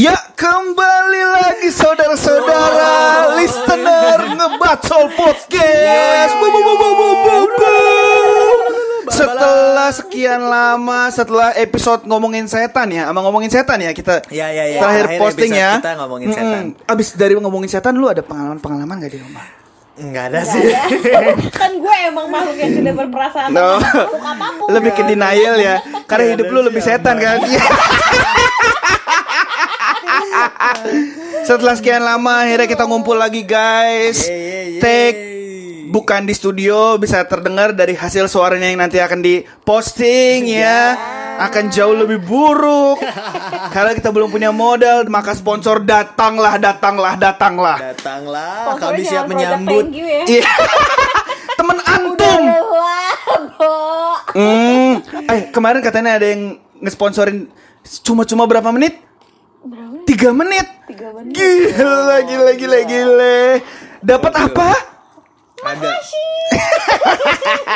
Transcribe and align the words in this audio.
Ya 0.00 0.16
kembali 0.32 1.22
lagi 1.28 1.68
saudara-saudara 1.68 3.36
listener 3.36 4.32
ngebacol 4.32 5.12
podcast. 5.12 6.32
Bu, 6.40 6.46
bu, 6.48 6.60
bu, 6.64 6.72
bu, 6.72 6.88
bu, 6.96 7.08
bu, 7.20 7.36
bu. 7.52 7.74
Setelah 9.12 9.92
sekian 9.92 10.40
lama 10.40 11.12
setelah 11.12 11.52
episode 11.52 12.08
ngomongin 12.08 12.48
setan 12.48 12.88
ya, 12.88 13.12
sama 13.12 13.20
ngomongin 13.20 13.52
setan 13.52 13.76
ya 13.76 13.92
kita 13.92 14.24
Ya, 14.32 14.48
ya, 14.48 14.72
ya. 14.72 14.80
terakhir 14.80 15.04
Terakhir 15.04 15.20
posting 15.20 15.52
ya. 15.52 15.70
kita 15.84 15.92
ngomongin 16.00 16.28
setan. 16.32 16.64
Abis 16.88 17.08
dari 17.12 17.36
ngomongin 17.36 17.68
setan 17.68 17.92
lu 17.92 18.08
ada 18.08 18.24
pengalaman-pengalaman 18.24 19.04
gak 19.04 19.12
di 19.12 19.20
rumah? 19.20 19.44
Enggak 20.00 20.32
ada 20.32 20.40
sih. 20.48 20.64
kan 21.60 21.76
gue 21.76 21.96
emang 22.08 22.24
makhluk 22.32 22.56
yang 22.56 22.72
tidak 22.72 22.94
berperasaan 23.04 23.52
No. 23.52 23.76
apa 23.76 24.48
pun 24.56 24.72
Lebih 24.72 24.96
ke 24.96 25.02
denial 25.04 25.60
ya, 25.60 25.76
karena 26.08 26.40
hidup 26.40 26.48
lu 26.48 26.64
lebih 26.64 26.80
setan 26.80 27.20
kan. 27.20 27.36
Setelah 31.48 31.74
sekian 31.76 32.02
lama 32.04 32.44
akhirnya 32.44 32.68
kita 32.68 32.84
ngumpul 32.84 33.16
lagi 33.16 33.42
guys. 33.44 34.24
Take 34.80 35.30
bukan 35.90 36.22
di 36.22 36.34
studio 36.38 36.94
bisa 37.02 37.26
terdengar 37.26 37.74
dari 37.74 37.98
hasil 37.98 38.30
suaranya 38.30 38.70
yang 38.70 38.78
nanti 38.78 39.02
akan 39.02 39.20
diposting 39.26 40.46
ya 40.46 40.94
akan 41.42 41.66
jauh 41.66 41.98
lebih 41.98 42.22
buruk 42.22 43.02
karena 43.74 43.90
kita 43.98 44.14
belum 44.14 44.30
punya 44.30 44.54
modal 44.54 45.10
maka 45.10 45.34
sponsor 45.34 45.82
datanglah 45.82 46.62
datanglah 46.62 47.18
datanglah 47.18 47.76
Datanglah, 47.80 48.78
kami 48.78 49.02
siap 49.02 49.26
menyambut. 49.26 49.90
ya. 49.90 50.22
Iya. 50.30 50.46
temen 51.58 51.78
antum 51.82 52.42
hmm. 54.38 54.92
eh 55.26 55.40
kemarin 55.50 55.82
katanya 55.82 56.22
ada 56.22 56.26
yang 56.30 56.54
ngesponsorin 56.80 57.50
cuma-cuma 58.06 58.46
berapa 58.46 58.70
menit? 58.70 59.09
Tiga 60.10 60.30
menit 60.32 60.66
Tiga 60.84 61.08
menit. 61.12 61.32
gila 61.32 61.78
gila 62.20 62.52
gila 62.52 62.78
gila 62.82 63.38
dapat 64.00 64.32
apa 64.34 64.68
Ada. 65.60 65.92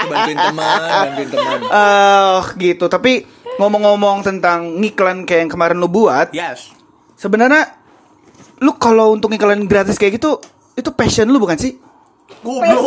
bantuin 0.05 0.35
teman, 0.35 0.81
bantuin 0.83 1.29
teman. 1.29 1.59
Eh 1.63 2.39
gitu 2.59 2.89
tapi 2.89 3.23
ngomong-ngomong 3.55 4.25
tentang 4.25 4.81
ngiklan 4.81 5.23
kayak 5.23 5.47
yang 5.47 5.53
kemarin 5.53 5.77
lu 5.77 5.87
buat 5.87 6.33
Yes. 6.33 6.73
sebenarnya 7.15 7.71
lu 8.59 8.75
kalau 8.75 9.13
untuk 9.13 9.31
ngiklan 9.31 9.65
gratis 9.65 9.95
kayak 9.95 10.17
gitu 10.17 10.41
itu 10.75 10.91
passion 10.91 11.29
lu 11.29 11.37
bukan 11.37 11.55
sih 11.55 11.77
Goblok. 12.45 12.85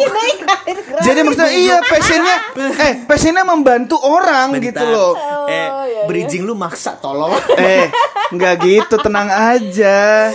Jadi 1.00 1.19
maksudnya 1.19 1.52
iya 1.52 1.77
passionnya 1.81 2.36
eh 2.77 2.94
passionnya 3.03 3.44
membantu 3.44 3.97
orang 3.97 4.53
gitu 4.55 4.77
Bentar. 4.77 4.88
loh 4.88 5.13
Eh, 5.44 5.52
iya, 5.52 5.67
iya. 5.83 6.02
bridging 6.05 6.44
lu 6.44 6.53
maksa 6.53 6.94
tolong. 6.95 7.33
eh 7.58 7.89
nggak 8.30 8.53
gitu 8.59 8.95
tenang 8.97 9.28
aja 9.28 10.30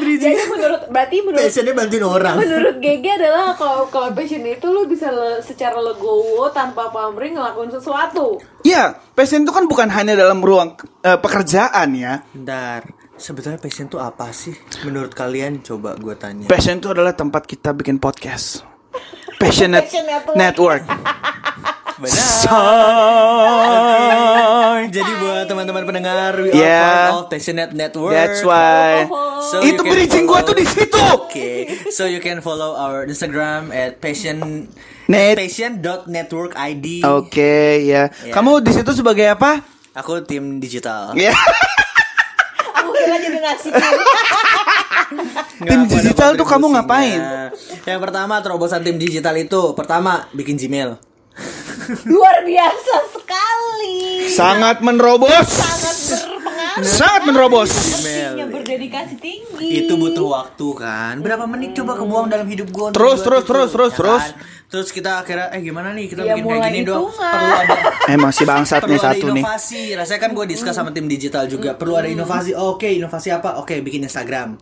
Jadi 0.00 0.26
menurut 0.44 0.90
berarti 0.90 1.22
menurut 1.22 1.46
Passionnya 1.46 1.72
bantuin 1.72 2.02
orang. 2.02 2.34
menurut 2.36 2.76
GG 2.76 3.06
adalah 3.14 3.54
kalau 3.54 3.86
kalau 3.86 4.10
passion 4.10 4.42
itu 4.42 4.66
lu 4.66 4.84
bisa 4.84 5.08
le- 5.08 5.38
secara 5.40 5.78
legowo 5.78 6.50
tanpa 6.50 6.90
pamrih 6.90 7.30
ngelakuin 7.30 7.70
sesuatu. 7.70 8.42
Iya, 8.60 8.98
passion 9.10 9.40
itu 9.40 9.48
kan 9.48 9.64
bukan 9.64 9.86
hanya 9.88 10.12
dalam 10.14 10.40
ruang 10.40 10.74
eh, 11.00 11.14
pekerjaan 11.14 11.86
ya. 11.92 12.18
Bentar. 12.28 12.82
Sebetulnya 13.20 13.60
passion 13.60 13.84
tuh 13.84 14.00
apa 14.00 14.32
sih? 14.32 14.56
Menurut 14.80 15.12
kalian 15.12 15.60
coba 15.60 15.92
gue 15.92 16.16
tanya. 16.16 16.48
Passion 16.48 16.80
itu 16.80 16.88
adalah 16.88 17.12
tempat 17.12 17.44
kita 17.44 17.76
bikin 17.76 18.00
podcast. 18.00 18.64
Passionate 19.36 19.84
Passion 19.84 20.08
Network. 20.08 20.36
Network. 20.40 20.82
Benar. 22.00 22.16
Say. 22.16 22.48
Jadi 24.88 25.12
buat 25.20 25.44
teman-teman 25.44 25.84
pendengar, 25.84 26.32
we 26.40 26.48
Yeah. 26.56 26.80
are 26.80 26.96
part 27.12 27.20
of 27.20 27.28
Passionate 27.28 27.76
Network. 27.76 28.16
That's 28.16 28.40
why. 28.40 29.04
So 29.52 29.60
you 29.60 29.76
itu 29.76 29.84
can 29.84 29.92
bridging 29.92 30.24
gua 30.24 30.40
tuh 30.40 30.56
di 30.56 30.64
situ. 30.64 30.96
Oke, 31.12 31.68
so 31.92 32.08
you 32.08 32.24
can 32.24 32.40
follow 32.40 32.72
our 32.72 33.04
Instagram 33.04 33.68
at 33.68 34.00
passion 34.00 34.64
Net. 35.12 35.36
passion.network 35.36 36.56
ID. 36.56 37.04
Oke, 37.04 37.84
ya. 37.84 38.08
Ya. 38.08 38.32
Kamu 38.32 38.64
di 38.64 38.72
situ 38.72 38.96
sebagai 38.96 39.28
apa? 39.28 39.60
Aku 39.92 40.24
tim 40.24 40.56
digital. 40.56 41.12
Ya. 41.12 41.36
Kira 43.10 43.26
jadi 43.26 43.42
Tim 45.66 45.80
digital 45.90 46.38
tuh 46.38 46.46
kamu 46.46 46.78
ngapain? 46.78 47.50
Yang 47.82 48.00
pertama 48.06 48.38
terobosan 48.38 48.86
tim 48.86 49.02
digital 49.02 49.34
itu 49.34 49.74
pertama 49.74 50.30
bikin 50.30 50.54
Gmail. 50.54 50.94
Luar 52.06 52.46
biasa 52.46 52.94
sekali. 53.10 54.30
Sangat 54.30 54.78
menerobos. 54.78 55.50
Sangat 55.50 55.96
berpengaruh. 56.06 56.39
Sangat 56.82 57.22
menerobos. 57.24 57.70
Yang 58.36 58.50
berdedikasi 58.50 59.14
tinggi. 59.16 59.68
Itu 59.80 59.96
butuh 59.96 60.26
waktu 60.26 60.66
kan. 60.74 61.14
Berapa 61.20 61.44
menit 61.44 61.74
coba 61.74 61.96
kebuang 61.96 62.26
dalam 62.28 62.46
hidup 62.46 62.68
gue 62.68 62.86
Terus, 62.90 63.20
terus, 63.20 63.44
terus, 63.44 63.70
terus, 63.70 63.92
terus. 63.92 64.24
Terus 64.70 64.88
kita 64.94 65.18
akhirnya 65.18 65.50
eh 65.50 65.58
gimana 65.58 65.90
nih 65.90 66.06
kita 66.06 66.22
Ya, 66.22 66.38
bikin 66.38 66.46
kayak 66.46 66.62
gini 66.70 66.80
dong. 66.86 67.10
Perlu 67.10 67.54
ada 67.58 67.74
Emang 68.14 68.30
si 68.30 68.46
bangsat 68.46 68.86
nih 68.86 68.96
ada 68.96 69.06
satu 69.10 69.26
nih. 69.34 69.42
inovasi. 69.42 69.82
Rasanya 69.98 70.20
kan 70.22 70.30
gue 70.30 70.44
diskus 70.46 70.70
sama 70.70 70.94
tim 70.94 71.10
digital 71.10 71.50
juga. 71.50 71.74
Perlu 71.74 71.98
ada 71.98 72.06
inovasi. 72.06 72.54
Oke, 72.54 72.86
inovasi 72.86 73.34
apa? 73.34 73.58
Oke, 73.58 73.82
bikin 73.82 74.06
Instagram. 74.06 74.54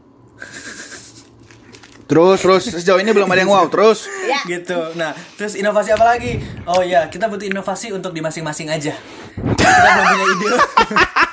Terus, 2.08 2.40
terus 2.40 2.64
sejauh 2.72 2.96
ini 3.04 3.12
belum 3.12 3.28
ada 3.28 3.44
yang 3.44 3.52
wow. 3.52 3.68
Terus. 3.68 4.08
Ya. 4.24 4.40
Gitu. 4.48 4.96
Nah, 4.96 5.12
terus 5.36 5.52
inovasi 5.60 5.92
apa 5.92 6.16
lagi? 6.16 6.40
Oh 6.64 6.80
iya, 6.80 7.12
kita 7.12 7.28
butuh 7.28 7.44
inovasi 7.44 7.92
untuk 7.92 8.16
di 8.16 8.24
masing-masing 8.24 8.72
aja. 8.72 8.96
kita 9.36 9.68
belum 9.76 10.04
punya 10.08 10.26
ide. 10.32 10.48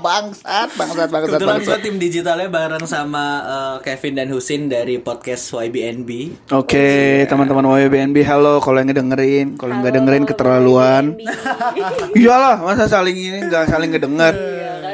bangsat, 0.00 0.68
bangsat, 0.78 1.08
bangsat, 1.10 1.36
Kebetulan 1.36 1.58
bangsat. 1.60 1.78
tim 1.82 1.96
digitalnya 1.98 2.48
bareng 2.48 2.84
sama 2.86 3.24
eh, 3.42 3.76
Kevin 3.84 4.14
dan 4.16 4.28
Husin 4.30 4.70
dari 4.70 5.02
podcast 5.02 5.50
YBNB. 5.52 6.10
Oke, 6.54 7.22
teman-teman 7.26 7.66
YBNB, 7.82 8.16
halo. 8.24 8.62
Kalau 8.62 8.78
yang 8.78 8.88
ngedengerin, 8.88 9.58
kalau 9.58 9.82
nggak 9.82 9.92
dengerin 9.98 10.24
keterlaluan. 10.24 11.04
Iyalah, 12.18 12.62
masa 12.62 12.86
saling 12.86 13.16
ini 13.18 13.38
nggak 13.50 13.68
saling 13.68 13.90
ngedenger. 13.92 14.34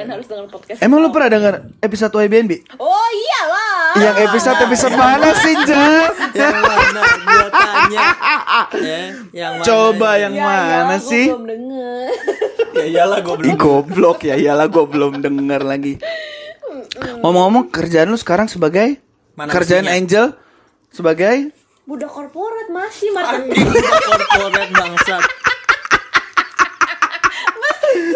Kalian 0.09 0.17
harus 0.17 0.27
denger 0.27 0.47
podcast. 0.49 0.81
Emang 0.81 1.05
lu 1.05 1.13
pernah 1.13 1.29
denger 1.29 1.55
episode 1.79 2.13
YBNB? 2.17 2.53
Oh 2.81 3.09
iyalah. 3.13 3.93
Yang 4.01 4.17
episode 4.25 4.59
episode 4.59 4.95
mana 4.97 5.29
sih, 5.37 5.55
Jal? 5.63 6.05
yang 6.33 6.57
mana? 6.57 7.01
Gue 7.05 7.49
tanya. 7.53 8.01
Ya, 8.73 8.99
yang 9.37 9.53
mana? 9.55 9.67
Coba 9.69 10.11
yang 10.17 10.33
Ya, 10.33 10.41
mana 10.43 10.65
ya, 10.65 10.81
gua 10.89 10.99
sih? 11.05 11.27
belum 11.29 11.45
denger. 11.45 12.09
Ya 12.73 12.85
iyalah 12.89 13.19
gue 13.21 13.35
Ih, 13.35 13.41
belum. 13.45 13.57
goblok 13.59 14.19
ya, 14.23 14.35
iyalah 14.35 14.65
gue 14.67 14.81
belum 14.83 15.13
denger 15.21 15.61
lagi. 15.63 16.01
Ngomong-ngomong, 17.21 17.69
kerjaan 17.69 18.09
lu 18.09 18.17
sekarang 18.17 18.49
sebagai 18.49 18.97
Mana 19.35 19.53
kerjaan 19.53 19.85
mestinya? 19.85 20.01
Angel 20.01 20.25
sebagai 20.89 21.53
Budak 21.85 22.09
korporat 22.09 22.69
masih 22.69 23.13
marketing. 23.13 23.61
Udah 23.61 23.93
corporate 24.31 24.73
bangsat. 24.73 25.23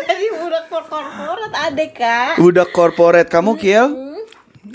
Jadi 0.03 0.27
budak 0.31 0.65
kor- 0.69 0.82
korporat 0.93 1.53
ada 1.57 1.85
kak. 1.89 2.33
budak 2.37 2.69
korporat. 2.71 3.27
Kamu 3.27 3.57
Kiel? 3.57 3.87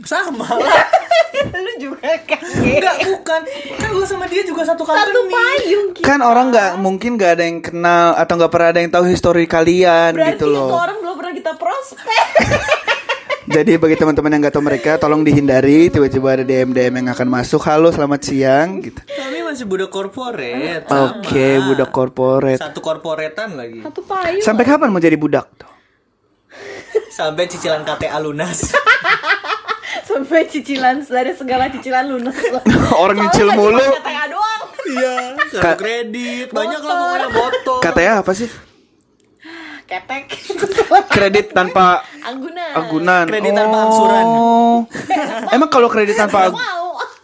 Sama 0.02 0.50
lah. 0.50 0.86
Lu 1.54 1.74
juga 1.78 2.18
kan. 2.26 2.42
Enggak, 2.42 2.96
bukan. 3.06 3.42
Kan 3.78 3.90
gue 3.94 4.08
sama 4.10 4.26
dia 4.26 4.42
juga 4.42 4.66
satu 4.66 4.82
company. 4.82 5.06
Satu 5.06 5.22
payung 5.30 5.88
kita. 5.94 6.04
Kan 6.04 6.20
orang 6.26 6.50
nggak 6.50 6.72
mungkin 6.82 7.16
nggak 7.16 7.32
ada 7.38 7.44
yang 7.46 7.60
kenal 7.62 8.18
atau 8.18 8.34
nggak 8.36 8.52
pernah 8.52 8.68
ada 8.74 8.80
yang 8.82 8.92
tahu 8.92 9.06
histori 9.06 9.46
kalian 9.46 10.18
Berarti 10.18 10.34
gitu 10.34 10.46
itu 10.50 10.56
loh. 10.58 10.74
orang 10.74 10.98
belum 10.98 11.16
pernah 11.22 11.34
kita 11.38 11.52
prospek. 11.56 12.26
Jadi 13.48 13.80
bagi 13.80 13.96
teman-teman 13.96 14.28
yang 14.36 14.42
nggak 14.44 14.56
tahu 14.60 14.66
mereka, 14.66 14.92
tolong 15.00 15.24
dihindari 15.24 15.88
tiba-tiba 15.88 16.36
ada 16.36 16.44
DM 16.44 16.76
DM 16.76 16.94
yang 17.00 17.08
akan 17.16 17.28
masuk. 17.32 17.64
Halo, 17.64 17.96
selamat 17.96 18.20
siang. 18.28 18.84
Gitu. 18.84 19.00
Kami 19.08 19.40
masih 19.40 19.64
budak 19.64 19.88
corporate. 19.88 20.84
sama. 20.84 21.24
Oke, 21.24 21.48
budak 21.64 21.90
korporat. 21.96 22.60
Satu 22.60 22.84
korporetan 22.84 23.56
lagi. 23.56 23.80
Satu 23.80 24.04
payung. 24.04 24.44
Sampai 24.44 24.68
kapan 24.68 24.92
mau 24.92 25.00
jadi 25.00 25.16
budak? 25.16 25.48
tuh? 25.56 25.77
Sampai 27.18 27.50
cicilan 27.50 27.81
KTA 27.81 28.22
lunas. 28.22 28.69
Sampai 30.10 30.46
cicilan 30.46 31.02
dari 31.02 31.34
segala 31.34 31.66
cicilan 31.66 32.06
lunas. 32.06 32.38
Orang 33.02 33.18
nyicil 33.18 33.50
mulu. 33.58 33.81
KTA 33.81 34.30
doang. 34.30 34.64
Iya, 34.88 35.16
Ka- 35.58 35.74
kartu 35.74 35.81
kredit, 35.81 36.48
banyak 36.54 36.80
lah 36.80 36.96
pokoknya 36.96 37.30
botol. 37.34 37.80
Katanya 37.81 38.14
apa 38.22 38.31
sih? 38.38 38.50
Ketek. 39.90 40.24
Kredit 41.10 41.58
tanpa 41.58 42.06
Anggunan. 42.22 42.72
agunan. 42.78 43.25
Kredit 43.25 43.52
tanpa 43.58 43.78
angsuran. 43.90 44.25
Oh. 44.30 44.78
Emang 45.50 45.70
kalau 45.74 45.90
kredit 45.90 46.22
tanpa. 46.22 46.54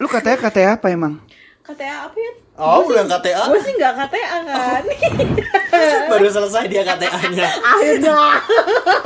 Lu 0.02 0.10
katanya 0.10 0.42
katanya 0.42 0.68
apa 0.74 0.90
emang? 0.90 1.22
KTA 1.62 2.10
apa 2.10 2.18
ya? 2.18 2.32
Oh, 2.54 2.86
udah 2.86 3.02
KTA? 3.10 3.50
Gue 3.50 3.58
sih 3.60 3.74
nggak 3.74 3.92
KTA 3.98 4.36
kan. 4.46 4.82
Baru 6.06 6.30
selesai 6.30 6.70
dia 6.70 6.86
KTA-nya. 6.86 7.50
Akhirnya. 7.50 8.18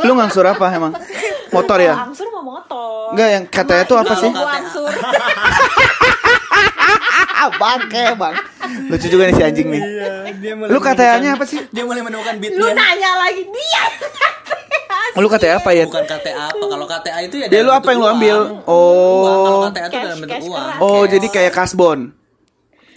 Lu 0.05 0.13
ngangsur 0.13 0.45
apa 0.45 0.69
emang? 0.69 0.93
Motor 1.49 1.81
ya? 1.81 1.97
Angsur 2.05 2.29
mau 2.29 2.45
motor. 2.45 3.17
Enggak, 3.17 3.29
yang 3.33 3.45
katanya 3.49 3.85
tuh 3.89 3.97
apa 3.97 4.13
Itu 4.13 4.21
sih? 4.21 4.31
gua 4.31 4.53
angsur. 4.53 4.93
Ah, 7.39 7.49
bangke, 7.55 8.19
Bang. 8.19 8.35
Lucu 8.91 9.07
juga 9.09 9.31
nih 9.31 9.35
si 9.35 9.43
anjing 9.43 9.69
nih. 9.71 9.81
Iya, 9.81 10.13
dia 10.37 10.53
mulai 10.53 10.69
Lu 10.69 10.79
KTA-nya 10.83 11.31
apa 11.39 11.45
sih? 11.47 11.63
Dia 11.71 11.87
mulai 11.87 12.03
menemukan 12.03 12.35
Lu 12.35 12.43
beatnya. 12.43 12.75
nanya 12.75 13.11
lagi 13.17 13.43
dia. 13.49 13.83
Lu 15.17 15.25
KTA 15.25 15.57
apa 15.57 15.71
ya? 15.73 15.89
Bukan 15.89 16.05
KTA 16.05 16.53
apa? 16.53 16.65
Kalau 16.69 16.85
KTA 16.85 17.19
itu 17.25 17.37
ya 17.39 17.47
Ya, 17.47 17.63
dalam 17.63 17.65
lu 17.65 17.73
apa 17.73 17.89
yang 17.89 18.01
lu 18.03 18.09
ambil? 18.11 18.37
Uang. 18.45 18.69
Oh. 18.69 19.25
Kalau 19.25 19.59
KTA 19.65 19.87
itu 19.89 19.97
dalam 19.97 20.19
bentuk 20.21 20.37
cash 20.37 20.49
uang. 20.51 20.73
Oh, 20.85 21.03
jadi 21.09 21.27
kayak 21.27 21.53
kasbon. 21.55 22.18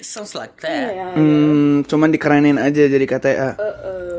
Sounds 0.01 0.33
like 0.33 0.57
that. 0.65 0.91
Iya, 0.91 1.13
Hmm, 1.13 1.85
cuman 1.85 2.09
dikerenin 2.09 2.57
aja 2.57 2.89
jadi 2.89 3.05
KTA. 3.05 3.29
Iya. 3.29 3.49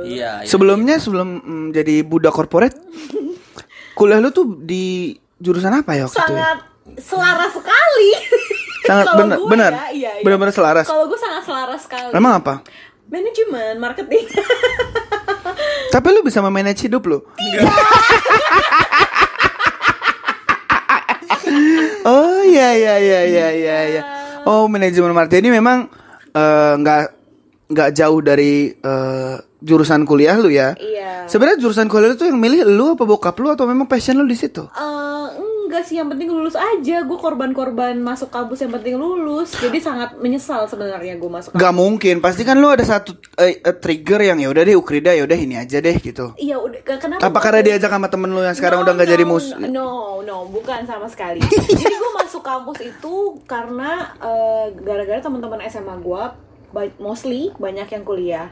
iya. 0.07 0.33
Sebelumnya 0.47 1.03
sebelum 1.03 1.43
mm, 1.43 1.67
jadi 1.75 2.07
budak 2.07 2.31
korporat, 2.31 2.71
kuliah 3.99 4.23
lu 4.23 4.31
tuh 4.31 4.47
di 4.63 5.19
jurusan 5.43 5.75
apa 5.75 5.99
ya 5.99 6.07
waktu 6.07 6.23
itu? 6.23 6.35
ya? 6.39 6.39
sangat 6.39 6.59
selaras 7.03 7.53
sekali. 7.55 8.11
Sangat 8.83 9.15
gue 9.15 9.47
bener, 9.47 9.71
ya, 9.71 9.95
iya, 9.95 10.11
iya. 10.19 10.23
bener-bener 10.27 10.51
selaras. 10.55 10.87
Kalau 10.91 11.07
gue 11.07 11.19
sangat 11.19 11.47
selaras 11.47 11.87
sekali. 11.87 12.11
Emang 12.15 12.43
apa? 12.43 12.63
Manajemen, 13.07 13.79
marketing. 13.79 14.27
Tapi 15.95 16.07
lu 16.11 16.23
bisa 16.27 16.43
memanage 16.43 16.87
hidup 16.87 17.07
lu. 17.07 17.23
oh 22.09 22.41
iya 22.43 22.73
iya 22.75 22.95
iya 22.99 23.21
iya 23.29 23.49
iya 23.53 23.79
iya. 23.87 24.22
Oh 24.49 24.67
manajemen 24.67 25.15
marketing 25.15 25.49
ini 25.49 25.51
memang 25.59 25.87
eh, 26.35 26.75
nggak 26.79 27.03
nggak 27.73 27.91
jauh 27.97 28.21
dari 28.21 28.75
eh, 28.75 29.35
jurusan 29.63 30.03
kuliah 30.05 30.37
lu 30.37 30.51
ya. 30.51 30.75
iya. 30.77 31.25
Sebenarnya 31.31 31.63
jurusan 31.63 31.87
kuliah 31.87 32.13
lu 32.13 32.17
tuh 32.19 32.29
yang 32.29 32.39
milih 32.39 32.67
lu 32.67 32.99
apa 32.99 33.07
bokap 33.07 33.39
lu 33.39 33.55
atau 33.55 33.65
memang 33.65 33.87
passion 33.87 34.19
lu 34.19 34.27
di 34.27 34.35
situ? 34.37 34.67
Eh, 34.67 35.12
enggak 35.73 35.89
sih, 35.89 35.97
yang 35.97 36.13
penting 36.13 36.29
lulus 36.29 36.53
aja. 36.53 37.01
Gue 37.01 37.17
korban-korban 37.17 37.97
masuk 37.97 38.29
kampus 38.29 38.61
yang 38.61 38.77
penting 38.77 39.01
lulus. 39.01 39.57
Jadi 39.57 39.81
sangat 39.81 40.21
menyesal 40.21 40.69
sebenarnya 40.69 41.17
gue 41.17 41.31
masuk 41.33 41.57
Gak 41.57 41.73
mungkin, 41.73 42.21
pasti 42.21 42.45
kan 42.45 42.61
lu 42.61 42.69
ada 42.69 42.85
satu 42.85 43.17
eh, 43.41 43.57
eh, 43.65 43.77
trigger 43.81 44.21
yang 44.21 44.37
ya 44.37 44.53
udah 44.53 44.63
deh 44.69 44.77
Ukrida 44.77 45.17
ya 45.17 45.25
udah 45.25 45.39
ini 45.41 45.57
aja 45.57 45.81
deh 45.81 45.97
gitu. 45.97 46.37
Iya, 46.37 46.61
udah 46.61 46.81
kenapa? 47.01 47.25
Apa 47.25 47.39
karena 47.41 47.65
diajak 47.65 47.89
sama 47.89 48.13
temen 48.13 48.29
lu 48.29 48.45
yang 48.45 48.53
sekarang 48.53 48.85
No, 48.85 48.85
udah 48.85 48.93
nggak 49.01 49.09
no, 49.09 49.15
jadi 49.17 49.25
mus? 49.25 49.47
No, 49.57 49.89
no, 50.21 50.37
bukan 50.53 50.85
sama 50.85 51.09
sekali. 51.09 51.41
Jadi 51.81 51.95
gue 51.97 52.13
masuk 52.21 52.45
kampus 52.45 52.85
itu 52.85 53.41
karena 53.49 54.13
eh, 54.21 54.77
gara-gara 54.85 55.25
teman-teman 55.25 55.65
SMA 55.73 55.97
gue 56.05 56.23
mostly 57.01 57.49
banyak 57.57 57.89
yang 57.89 58.05
kuliah. 58.05 58.49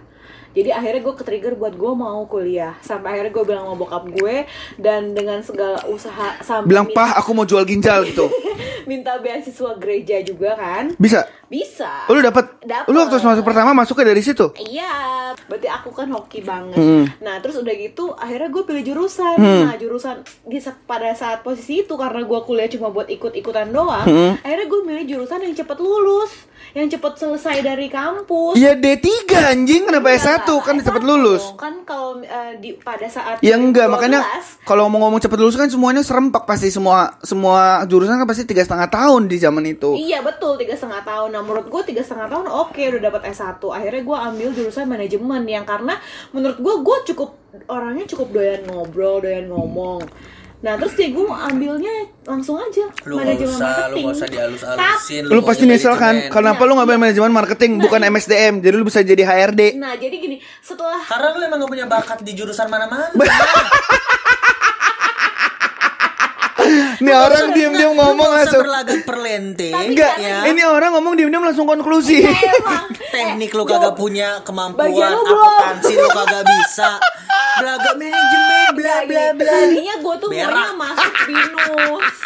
Jadi 0.50 0.70
akhirnya 0.74 1.00
gue 1.06 1.14
ke-trigger 1.14 1.54
buat 1.54 1.74
gue 1.78 1.92
mau 1.94 2.26
kuliah 2.26 2.74
Sampai 2.82 3.14
akhirnya 3.14 3.32
gue 3.32 3.44
bilang 3.46 3.64
sama 3.70 3.76
bokap 3.78 4.04
gue 4.10 4.36
Dan 4.74 5.14
dengan 5.14 5.38
segala 5.46 5.78
usaha 5.86 6.38
sampai 6.42 6.66
Bilang 6.66 6.86
minta, 6.90 6.98
pah 6.98 7.10
aku 7.22 7.30
mau 7.30 7.46
jual 7.46 7.62
ginjal 7.62 8.02
gitu. 8.02 8.26
minta 8.90 9.14
beasiswa 9.22 9.78
gereja 9.78 10.18
juga 10.26 10.58
kan 10.58 10.90
Bisa? 10.98 11.22
Bisa 11.46 12.10
Oh, 12.10 12.14
Lu 12.14 12.22
dapat? 12.22 12.62
Dapet. 12.62 12.90
Lu 12.90 12.98
waktu 12.98 13.22
masuk 13.22 13.44
pertama 13.46 13.70
masuknya 13.70 14.10
dari 14.14 14.22
situ? 14.22 14.50
Iya, 14.58 15.30
berarti 15.46 15.68
aku 15.70 15.90
kan 15.94 16.10
hoki 16.10 16.42
banget. 16.42 16.78
Hmm. 16.78 17.06
Nah, 17.22 17.38
terus 17.38 17.58
udah 17.58 17.74
gitu, 17.74 18.14
akhirnya 18.14 18.50
gue 18.50 18.62
pilih 18.66 18.82
jurusan. 18.82 19.36
Hmm. 19.38 19.62
Nah, 19.70 19.74
jurusan 19.78 20.22
di 20.46 20.58
pada 20.86 21.14
saat 21.14 21.46
posisi 21.46 21.86
itu 21.86 21.94
karena 21.94 22.26
gue 22.26 22.40
kuliah 22.46 22.70
cuma 22.70 22.90
buat 22.90 23.06
ikut-ikutan 23.06 23.70
doang. 23.70 24.06
Hmm. 24.06 24.32
Akhirnya 24.42 24.66
gue 24.66 24.80
milih 24.86 25.04
jurusan 25.06 25.42
yang 25.42 25.54
cepet 25.54 25.78
lulus, 25.78 26.49
yang 26.74 26.86
cepet 26.86 27.12
selesai 27.18 27.56
dari 27.66 27.90
kampus. 27.90 28.54
Iya 28.54 28.78
D3 28.78 29.06
anjing 29.50 29.82
kenapa 29.90 30.14
Enggak, 30.14 30.46
S1 30.46 30.48
kan 30.62 30.74
S1 30.78 30.86
cepet 30.86 31.02
lulus. 31.02 31.42
Kan 31.58 31.74
kalau 31.82 32.22
eh, 32.22 32.52
di 32.62 32.78
pada 32.78 33.06
saat 33.10 33.42
Ya 33.42 33.58
enggak 33.58 33.90
2012, 33.90 33.94
makanya 33.94 34.20
kalau 34.62 34.86
ngomong-ngomong 34.86 35.20
cepet 35.22 35.38
lulus 35.38 35.56
kan 35.58 35.66
semuanya 35.66 36.02
serempak 36.06 36.46
pasti 36.46 36.70
semua 36.70 37.18
semua 37.26 37.82
jurusan 37.90 38.18
kan 38.18 38.28
pasti 38.28 38.46
tiga 38.46 38.62
setengah 38.62 38.86
tahun 38.86 39.26
di 39.26 39.36
zaman 39.42 39.64
itu. 39.66 39.98
Iya 39.98 40.22
betul 40.22 40.54
tiga 40.60 40.78
setengah 40.78 41.02
tahun. 41.02 41.34
Nah 41.34 41.42
menurut 41.42 41.66
gue 41.66 41.82
tiga 41.90 42.02
setengah 42.06 42.30
tahun 42.30 42.46
oke 42.46 42.78
udah 42.78 43.02
dapat 43.02 43.22
S1. 43.34 43.58
Akhirnya 43.58 44.02
gue 44.06 44.16
ambil 44.16 44.48
jurusan 44.54 44.86
manajemen 44.86 45.42
yang 45.50 45.66
karena 45.66 45.98
menurut 46.30 46.58
gue 46.58 46.74
gue 46.86 46.96
cukup 47.14 47.30
orangnya 47.66 48.06
cukup 48.06 48.30
doyan 48.30 48.62
ngobrol, 48.70 49.18
doyan 49.22 49.50
ngomong. 49.50 50.06
Nah 50.60 50.76
terus 50.76 50.92
dia 50.92 51.08
gue 51.08 51.24
ambilnya 51.24 51.94
langsung 52.28 52.60
aja 52.60 52.84
Lu 53.08 53.16
nggak 53.16 53.48
usah, 53.48 53.88
lu 53.88 53.96
nggak 54.04 54.12
usah 54.12 54.28
dihalus-halusin. 54.28 55.22
Lu 55.24 55.40
pasti 55.40 55.64
maunya 55.64 55.80
nyesel 55.80 55.94
kan 55.96 56.14
manajemen. 56.20 56.32
kenapa 56.36 56.62
lu 56.68 56.72
ngambil 56.76 56.96
manajemen 57.00 57.32
marketing 57.32 57.72
bukan 57.80 58.00
MSDM 58.12 58.54
jadi 58.60 58.74
lu 58.76 58.84
bisa 58.84 59.00
jadi 59.00 59.22
HRD. 59.24 59.80
Nah 59.80 59.96
jadi 59.96 60.16
gini 60.20 60.36
setelah 60.60 61.00
Karena 61.00 61.32
lu 61.32 61.40
emang 61.48 61.58
gak 61.64 61.70
punya 61.72 61.86
bakat 61.88 62.18
di 62.20 62.32
jurusan 62.36 62.68
mana-mana. 62.68 63.08
Nih 67.00 67.16
orang 67.16 67.56
diem-diem 67.56 67.92
ngomong 67.96 68.28
langsung. 68.28 68.60
berlagak 68.60 69.00
perlente. 69.08 69.72
Enggak, 69.72 70.14
ya. 70.20 70.44
ini 70.44 70.62
orang 70.62 70.92
ngomong 70.92 71.16
diem-diem 71.16 71.40
langsung 71.40 71.64
konklusi. 71.64 72.20
emang 72.60 72.92
teknik 73.10 73.50
lu 73.56 73.64
kagak 73.64 73.96
punya 73.96 74.44
kemampuan, 74.44 75.16
akuntansi 75.16 75.92
lu 75.96 76.08
kagak 76.12 76.44
bisa. 76.44 77.00
Belaga 77.60 77.90
manajemen 77.96 78.66
bla 78.76 78.96
bla 79.04 79.26
bla. 79.36 79.52
Tadinya 79.52 79.94
gue 80.00 80.14
tuh 80.16 80.28
maunya 80.28 80.72
masuk 80.76 81.12
binus 81.28 82.16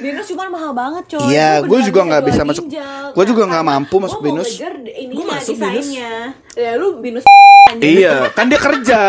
Binus 0.00 0.26
cuma 0.30 0.48
mahal 0.48 0.72
banget 0.72 1.04
coy 1.12 1.34
Iya, 1.34 1.60
beneran 1.60 1.80
juga 1.82 2.00
nggak 2.06 2.22
jual 2.22 2.30
bisa 2.30 2.42
masuk- 2.46 2.68
gua 3.12 3.24
juga 3.26 3.42
nggak 3.44 3.64
karena 3.64 3.72
mampu 3.74 3.96
masuk 4.00 4.20
binus. 4.22 4.48
ininya, 4.54 5.12
Gua 5.12 5.24
masuk 5.36 5.54
binus. 5.58 5.88
Ya 6.54 6.70
lu 6.78 6.86
binus 7.02 7.24
iya, 7.82 8.30
kan 8.32 8.46
dia 8.46 8.60
kerja. 8.60 9.00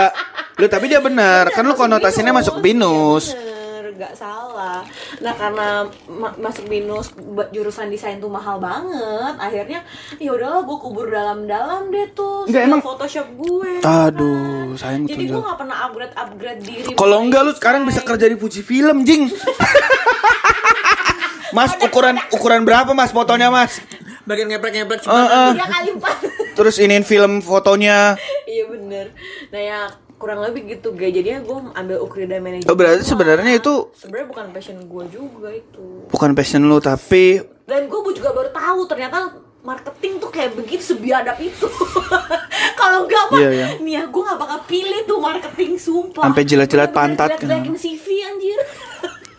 Lu 0.56 0.66
tapi 0.72 0.88
dia 0.88 1.00
benar, 1.00 1.52
kan 1.52 1.64
lu 1.64 1.76
konotasinya 1.76 2.32
binus. 2.34 2.40
masuk 2.44 2.56
binus. 2.60 3.26
Nggak 3.96 4.14
salah. 4.14 4.84
Nah 5.18 5.34
karena 5.34 5.68
ma- 6.06 6.36
masuk 6.36 6.66
binus 6.66 7.10
b- 7.12 7.48
jurusan 7.50 7.88
desain 7.88 8.18
tuh 8.18 8.28
mahal 8.28 8.58
banget, 8.58 9.36
akhirnya 9.38 9.88
ya 10.16 10.32
udahlah 10.32 10.62
gue 10.62 10.78
kubur 10.78 11.08
dalam-dalam 11.08 11.88
deh 11.88 12.12
tuh. 12.12 12.44
Nggak, 12.46 12.62
emang- 12.62 12.84
Photoshop 12.84 13.28
gue. 13.34 13.80
Aduh, 13.82 14.76
sayang 14.76 15.06
Jadi 15.06 15.26
gue 15.26 15.40
nggak 15.40 15.56
pernah 15.58 15.78
upgrade 15.82 16.12
upgrade 16.14 16.62
diri. 16.62 16.92
Kalau 16.92 17.18
enggak 17.18 17.42
lu 17.42 17.52
sekarang 17.52 17.82
bisa 17.84 18.00
kerja 18.02 18.26
di 18.26 18.36
Fuji 18.36 18.62
Film, 18.62 19.02
Jing. 19.02 19.32
mas, 21.52 21.72
ukuran 21.80 22.20
ukuran 22.32 22.62
berapa 22.62 22.92
Mas 22.92 23.10
fotonya, 23.10 23.48
Mas? 23.48 23.80
Bagian 24.24 24.50
ngeplek-ngeplek 24.50 25.00
Eh, 25.00 25.04
cuma 25.04 25.22
eh. 25.22 25.52
Tiga 25.54 25.68
kali 25.70 25.90
empat. 25.94 26.16
Terus 26.52 26.76
iniin 26.78 27.04
film 27.04 27.40
fotonya. 27.40 28.18
iya 28.46 28.66
bener. 28.66 29.14
Nah 29.48 29.62
ya 29.62 29.80
kurang 30.16 30.40
lebih 30.40 30.66
gitu 30.70 30.92
guys. 30.92 31.12
Jadinya 31.12 31.42
gue 31.42 31.58
ambil 31.74 31.98
Ukrida 32.00 32.38
manajemen. 32.38 32.68
Oh, 32.68 32.76
berarti 32.76 33.04
sebenarnya 33.04 33.54
itu 33.54 33.74
sebenarnya 33.94 34.28
bukan 34.28 34.46
passion 34.50 34.78
gue 34.80 35.04
juga 35.10 35.50
itu. 35.52 35.86
bukan 36.08 36.32
passion 36.32 36.62
lu 36.64 36.78
tapi 36.80 37.44
Dan 37.66 37.86
gue 37.86 38.00
juga 38.14 38.30
baru 38.30 38.50
tahu 38.50 38.82
ternyata 38.86 39.18
marketing 39.62 40.22
tuh 40.22 40.30
kayak 40.30 40.54
begitu 40.54 40.94
sebiadab 40.94 41.36
itu. 41.38 41.66
Kalau 42.80 43.10
enggak 43.10 43.24
mah, 43.34 43.40
Iya, 43.42 43.50
iya. 43.50 43.68
nih 43.82 43.94
ya 43.98 44.04
gue 44.06 44.22
gak 44.24 44.38
bakal 44.38 44.60
pilih 44.66 45.02
tuh 45.04 45.18
marketing 45.18 45.72
sumpah. 45.76 46.24
Sampai 46.24 46.46
jilat-jilat 46.46 46.92
pantat, 46.94 47.42
kan. 47.42 47.66
CV 47.74 48.06
anjir. 48.24 48.60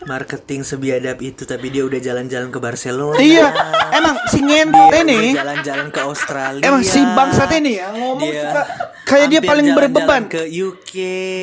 marketing 0.07 0.63
sebiadab 0.63 1.19
itu 1.19 1.43
tapi 1.43 1.67
dia 1.67 1.83
udah 1.83 1.99
jalan-jalan 1.99 2.47
ke 2.47 2.59
Barcelona. 2.63 3.19
iya, 3.19 3.51
emang 3.91 4.15
si 4.31 4.39
ngente 4.39 4.99
nih 5.03 5.35
udah 5.35 5.39
jalan-jalan 5.43 5.87
ke 5.91 5.99
Australia. 5.99 6.63
Emang 6.63 6.81
si 6.81 6.99
bangsat 7.03 7.51
ini 7.59 7.75
ya 7.75 7.91
ngomong 7.91 8.23
Dia 8.23 8.41
suka 8.47 8.61
kayak 9.07 9.27
dia 9.31 9.41
paling 9.41 9.71
jalan-jalan 9.71 9.89
berbeban. 9.95 10.21
ke 10.27 10.41
UK. 10.51 10.93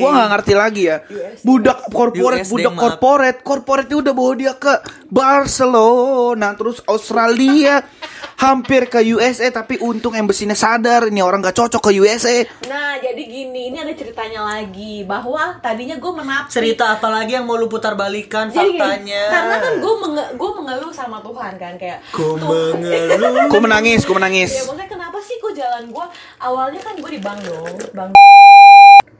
Gua 0.04 0.10
nggak 0.12 0.28
ngerti 0.36 0.52
lagi 0.52 0.82
ya. 0.92 0.96
Budak 1.40 1.78
korporat, 1.88 2.44
budak 2.44 2.74
korporat, 2.76 3.36
korporat 3.40 3.84
itu 3.88 4.04
udah 4.04 4.12
bawa 4.12 4.32
dia 4.36 4.52
ke 4.54 4.74
Barcelona, 5.08 6.52
terus 6.52 6.84
Australia, 6.84 7.80
hampir 8.36 8.86
ke 8.86 9.00
USA 9.08 9.48
tapi 9.48 9.78
untung 9.78 10.12
embesinya 10.12 10.52
sadar 10.52 11.06
ini 11.06 11.18
orang 11.18 11.40
gak 11.40 11.56
cocok 11.56 11.80
ke 11.80 11.96
USA. 11.96 12.42
Nah 12.64 12.96
jadi 12.96 13.18
gini, 13.20 13.68
ini 13.68 13.76
ada 13.76 13.92
ceritanya 13.92 14.42
lagi 14.42 15.02
bahwa 15.02 15.58
tadinya 15.58 15.94
gue 15.94 16.12
menapi. 16.12 16.48
Cerita 16.48 16.92
apa 16.92 17.08
lagi 17.08 17.32
yang 17.32 17.44
mau 17.44 17.54
lu 17.54 17.66
putar 17.66 17.94
balikan 17.94 18.48
Jadi 18.48 18.58
gini, 18.68 18.78
faktanya? 18.78 19.22
karena 19.28 19.56
kan 19.58 19.72
gue 19.76 19.94
menge 19.98 20.24
gue 20.34 20.50
mengeluh 20.52 20.90
sama 20.90 21.18
Tuhan 21.20 21.52
kan 21.54 21.74
kayak 21.74 21.98
Tuh- 22.10 22.36
mengeluh. 22.38 23.46
Ku 23.46 23.56
menangis, 23.58 24.02
Ya 24.02 24.10
menangis. 24.10 24.50
maksudnya 24.56 24.86
kenapa 24.86 25.18
sih 25.18 25.36
kok 25.36 25.52
jalan 25.52 25.88
gue 25.88 26.06
awalnya 26.38 26.80
kan 26.80 26.94
gue 26.94 27.10
di 27.10 27.20
bank 27.20 27.40
dong, 27.42 27.74
bank 27.92 28.10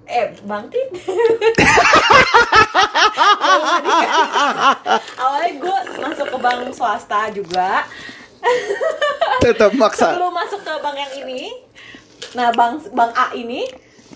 eh 0.04 0.37
bang 0.38 0.64
tit 0.68 0.88
awalnya 5.16 5.50
gue 5.56 5.78
masuk 5.99 6.26
ke 6.28 6.38
bank 6.38 6.61
swasta 6.71 7.33
juga 7.33 7.88
Tetap 9.44 9.72
maksa. 9.76 10.14
sebelum 10.14 10.32
masuk 10.32 10.60
ke 10.64 10.72
bank 10.80 10.96
yang 10.96 11.12
ini 11.26 11.42
nah 12.34 12.50
bank 12.50 12.88
bank 12.90 13.12
A 13.14 13.30
ini 13.36 13.68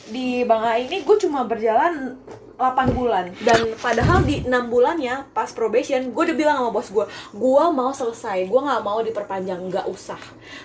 di 0.08 0.42
bank 0.42 0.64
A 0.64 0.74
ini 0.80 1.04
gue 1.04 1.16
cuma 1.20 1.44
berjalan 1.44 2.16
8 2.58 2.90
bulan 2.90 3.30
dan 3.46 3.70
padahal 3.78 4.26
di 4.26 4.42
6 4.42 4.50
bulannya 4.66 5.30
pas 5.30 5.46
probation 5.54 6.10
gue 6.10 6.22
udah 6.26 6.34
bilang 6.36 6.56
sama 6.58 6.70
bos 6.74 6.90
gue 6.90 7.06
gue 7.30 7.64
mau 7.70 7.94
selesai 7.94 8.50
gue 8.50 8.60
nggak 8.66 8.82
mau 8.82 8.98
diperpanjang 8.98 9.70
nggak 9.70 9.86
usah 9.86 10.18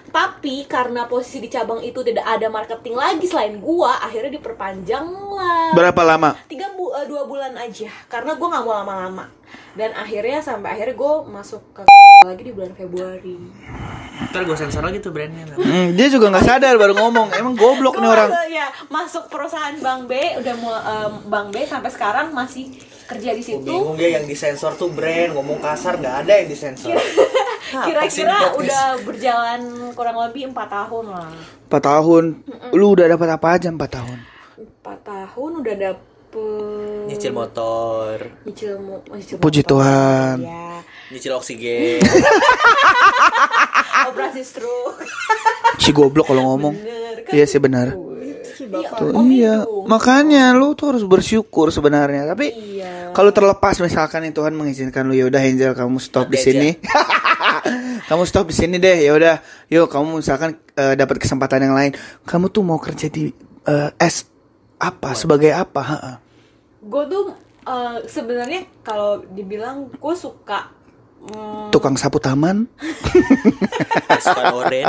tapi 0.10 0.65
karena 0.65 1.05
posisi 1.05 1.38
di 1.38 1.53
cabang 1.53 1.86
itu 1.86 2.01
tidak 2.01 2.25
ada 2.25 2.50
marketing 2.50 2.98
lagi 2.98 3.29
selain 3.29 3.62
gue 3.62 3.91
akhirnya 4.01 4.34
diperpanjang 4.34 5.05
lah 5.05 5.77
Berapa 5.77 6.01
lama? 6.01 6.34
tiga 6.50 6.74
bu 6.74 6.89
eh, 6.98 7.05
dua 7.05 7.29
bulan 7.29 7.53
aja 7.62 7.93
karena 8.10 8.34
gue 8.34 8.48
nggak 8.50 8.63
mau 8.65 8.74
lama-lama 8.74 9.25
dan 9.74 9.89
akhirnya 9.93 10.39
sampai 10.39 10.69
akhirnya 10.72 10.93
gue 10.93 11.13
masuk 11.27 11.62
ke 11.72 11.81
lagi 12.24 12.39
di 12.41 12.53
bulan 12.53 12.72
Februari 12.72 13.36
Ntar 14.24 14.45
gue 14.45 14.55
sensor 14.55 14.79
lagi 14.79 14.98
tuh 14.98 15.12
brandnya. 15.12 15.43
Hmm, 15.51 15.91
dia 15.91 16.07
juga 16.07 16.29
nggak 16.29 16.45
sadar 16.48 16.77
baru 16.77 16.95
ngomong. 16.95 17.33
Emang 17.33 17.53
goblok 17.53 17.98
nih 17.98 18.07
orang. 18.07 18.29
masuk- 18.29 18.50
ya 18.50 18.67
masuk 18.88 19.24
perusahaan 19.27 19.75
Bang 19.77 20.05
B 20.05 20.13
udah 20.38 20.55
mau 20.55 20.72
em, 20.72 21.13
Bang 21.27 21.48
B 21.50 21.65
sampai 21.65 21.89
sekarang 21.89 22.31
masih 22.31 22.72
kerja 23.03 23.36
di 23.36 23.41
Gue 23.41 23.48
situ 23.51 23.67
bingung 23.67 23.93
dia 23.93 24.15
yang 24.15 24.24
disensor 24.24 24.74
tuh 24.74 24.88
brand 24.88 25.33
ngomong 25.33 25.60
kasar 25.60 26.00
nggak 26.00 26.15
ada 26.24 26.33
yang 26.39 26.48
disensor. 26.48 26.95
kira-kira 27.83 28.53
udah 28.55 28.86
berjalan 29.01 29.60
kurang 29.91 30.17
lebih 30.22 30.48
empat 30.48 30.69
tahun 30.72 31.05
lah 31.10 31.29
4 31.67 31.81
tahun. 31.81 32.24
Lu 32.72 32.93
udah 32.93 33.05
dapat 33.10 33.27
apa 33.27 33.48
aja 33.51 33.67
4 33.67 33.81
tahun? 33.89 34.17
empat 34.55 35.00
tahun 35.03 35.51
udah 35.60 35.75
dapet 36.34 37.06
nyicil 37.06 37.32
motor, 37.32 38.16
nyicil 38.44 38.74
mo- 38.78 39.06
nyicil 39.08 39.38
Puji 39.38 39.62
motor. 39.62 39.70
Tuhan. 39.78 40.36
ya 40.42 40.66
nyicil 41.10 41.32
oksigen. 41.32 42.02
operasi 44.04 44.42
stroke 44.42 45.06
Si 45.78 45.90
goblok 45.92 46.28
kalau 46.28 46.44
ngomong. 46.50 46.74
Bener 46.74 47.22
kan? 47.24 47.34
Iya 47.34 47.46
sih 47.46 47.60
benar. 47.60 47.94
Iya, 47.94 48.90
Tuh, 48.94 49.12
Om 49.12 49.28
iya, 49.30 49.56
itu. 49.62 49.86
makanya 49.86 50.54
lu 50.54 50.74
tuh 50.74 50.90
harus 50.90 51.04
bersyukur 51.04 51.70
sebenarnya. 51.70 52.25
Tapi 52.25 52.50
Iya. 52.50 53.12
kalau 53.12 53.30
terlepas 53.30 53.78
misalkan 53.78 54.24
nih 54.24 54.32
Tuhan 54.32 54.54
mengizinkan 54.54 55.04
lu 55.04 55.13
ya 55.13 55.25
udah 55.25 55.38
Angel 55.40 55.74
kamu 55.74 55.98
stop 56.00 56.28
di 56.28 56.38
Nanti 56.38 56.48
sini. 56.48 56.70
kamu 58.10 58.24
stop 58.24 58.46
di 58.48 58.56
sini 58.56 58.75
deh. 58.78 59.04
Ya 59.04 59.12
udah, 59.12 59.36
yuk 59.68 59.86
kamu 59.88 60.18
misalkan 60.18 60.56
eh, 60.72 60.94
dapat 60.96 61.18
kesempatan 61.18 61.60
yang 61.62 61.75
lain. 61.75 61.92
Kamu 62.24 62.48
tuh 62.48 62.62
mau 62.62 62.78
kerja 62.78 63.06
di 63.08 63.30
eh, 63.63 63.90
S 64.00 64.25
apa 64.78 65.12
sebagai 65.13 65.52
apa? 65.52 65.82
Ha-ha. 65.82 66.13
Gue 66.84 67.04
tuh 67.08 67.24
eh, 67.63 67.98
sebenarnya 68.06 68.62
kalau 68.82 69.24
dibilang 69.25 69.88
gue 69.90 70.16
suka 70.16 70.68
mm, 71.24 71.70
Tukang 71.70 71.96
sapu 71.96 72.18
taman? 72.18 72.68
pasukan 74.06 74.46
oren 74.54 74.86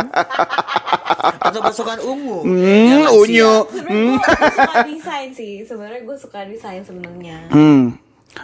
atau 1.40 1.60
pasukan 1.60 1.98
ungu. 2.02 2.38
Hmm, 2.42 2.60
Yang 2.60 3.02
lansia. 3.02 3.20
unyu. 3.20 3.52
sebenarnya 3.64 4.16
gue 4.18 4.50
suka 4.50 4.78
desain 4.84 5.28
sih 5.32 5.52
sebenarnya 5.62 6.00
gue 6.02 6.16
suka 6.18 6.38
desain 6.44 6.82
sebenarnya 6.82 7.38
Hmm. 7.48 7.82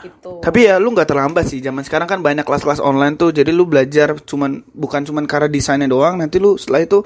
gitu 0.03 0.39
Tapi 0.39 0.59
ya 0.65 0.79
lu 0.79 0.91
nggak 0.91 1.09
terlambat 1.09 1.45
sih. 1.45 1.59
Zaman 1.59 1.83
sekarang 1.83 2.07
kan 2.07 2.21
banyak 2.21 2.45
kelas-kelas 2.45 2.79
online 2.79 3.17
tuh. 3.17 3.35
Jadi 3.35 3.51
lu 3.51 3.67
belajar 3.67 4.15
cuman 4.21 4.63
bukan 4.71 5.03
cuman 5.03 5.27
karena 5.27 5.51
desainnya 5.51 5.91
doang. 5.91 6.15
Nanti 6.15 6.39
lu 6.39 6.55
setelah 6.55 6.81
itu 6.81 7.03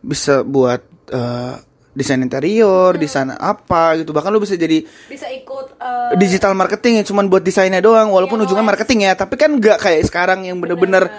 bisa 0.00 0.40
buat 0.40 0.80
eh, 1.12 1.54
desain 1.92 2.18
interior, 2.18 2.96
desain 2.96 3.28
apa 3.30 4.00
gitu. 4.00 4.10
Bahkan 4.10 4.28
lu 4.28 4.40
bisa 4.40 4.56
jadi 4.56 4.80
bisa 5.06 5.28
ikut 5.28 5.76
eh, 5.76 6.16
digital 6.16 6.52
marketing 6.52 7.00
ya 7.00 7.04
cuman 7.04 7.28
buat 7.28 7.40
desainnya 7.40 7.78
doang. 7.78 8.08
Walaupun 8.08 8.40
Iya, 8.40 8.44
ujungnya 8.48 8.64
marketing 8.64 9.06
ya. 9.06 9.12
Tapi 9.12 9.36
kan 9.36 9.52
nggak 9.52 9.78
kayak 9.78 10.02
sekarang 10.08 10.44
yang 10.44 10.56
bener-bener 10.56 11.12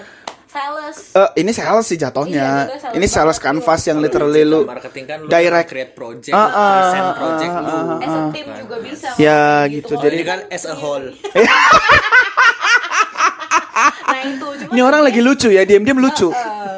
sales 0.50 1.18
eh, 1.18 1.30
ini 1.42 1.50
sales 1.50 1.86
sih 1.86 1.98
jatuhnya. 1.98 2.38
Iya, 2.38 2.66
juga 2.70 2.78
sales 2.80 2.96
ini 2.98 3.06
sales 3.10 3.38
canvas 3.38 3.82
iya. 3.82 3.88
yang 3.90 3.98
literally 4.02 4.44
lu 4.44 4.60
marketing 4.66 5.06
kan 5.06 5.18
lu 5.22 5.30
direct. 5.30 5.70
create 5.70 5.94
project, 5.94 6.34
Ah, 6.34 6.46
ah, 6.46 6.70
present 6.78 7.02
ah, 7.04 7.14
project 7.18 7.50
ah, 7.50 7.58
lu. 7.58 7.70
ah, 7.70 7.74
ah. 7.74 7.98
as 7.98 8.14
a 8.14 8.22
team 8.30 8.48
juga 8.62 8.76
bisa 8.78 9.08
Ya, 9.18 9.42
gitu. 9.66 9.94
Oh, 9.98 10.02
Jadi- 10.02 10.22
kan 10.22 10.40
as 10.50 10.64
a 10.66 10.76
whole. 10.78 11.10
nah 13.74 14.22
itu 14.22 14.48
cuma 14.60 14.72
Ini 14.72 14.82
orang 14.82 15.02
lagi 15.02 15.20
lucu 15.20 15.50
ya, 15.50 15.64
diam-diam 15.64 15.98
lucu. 15.98 16.30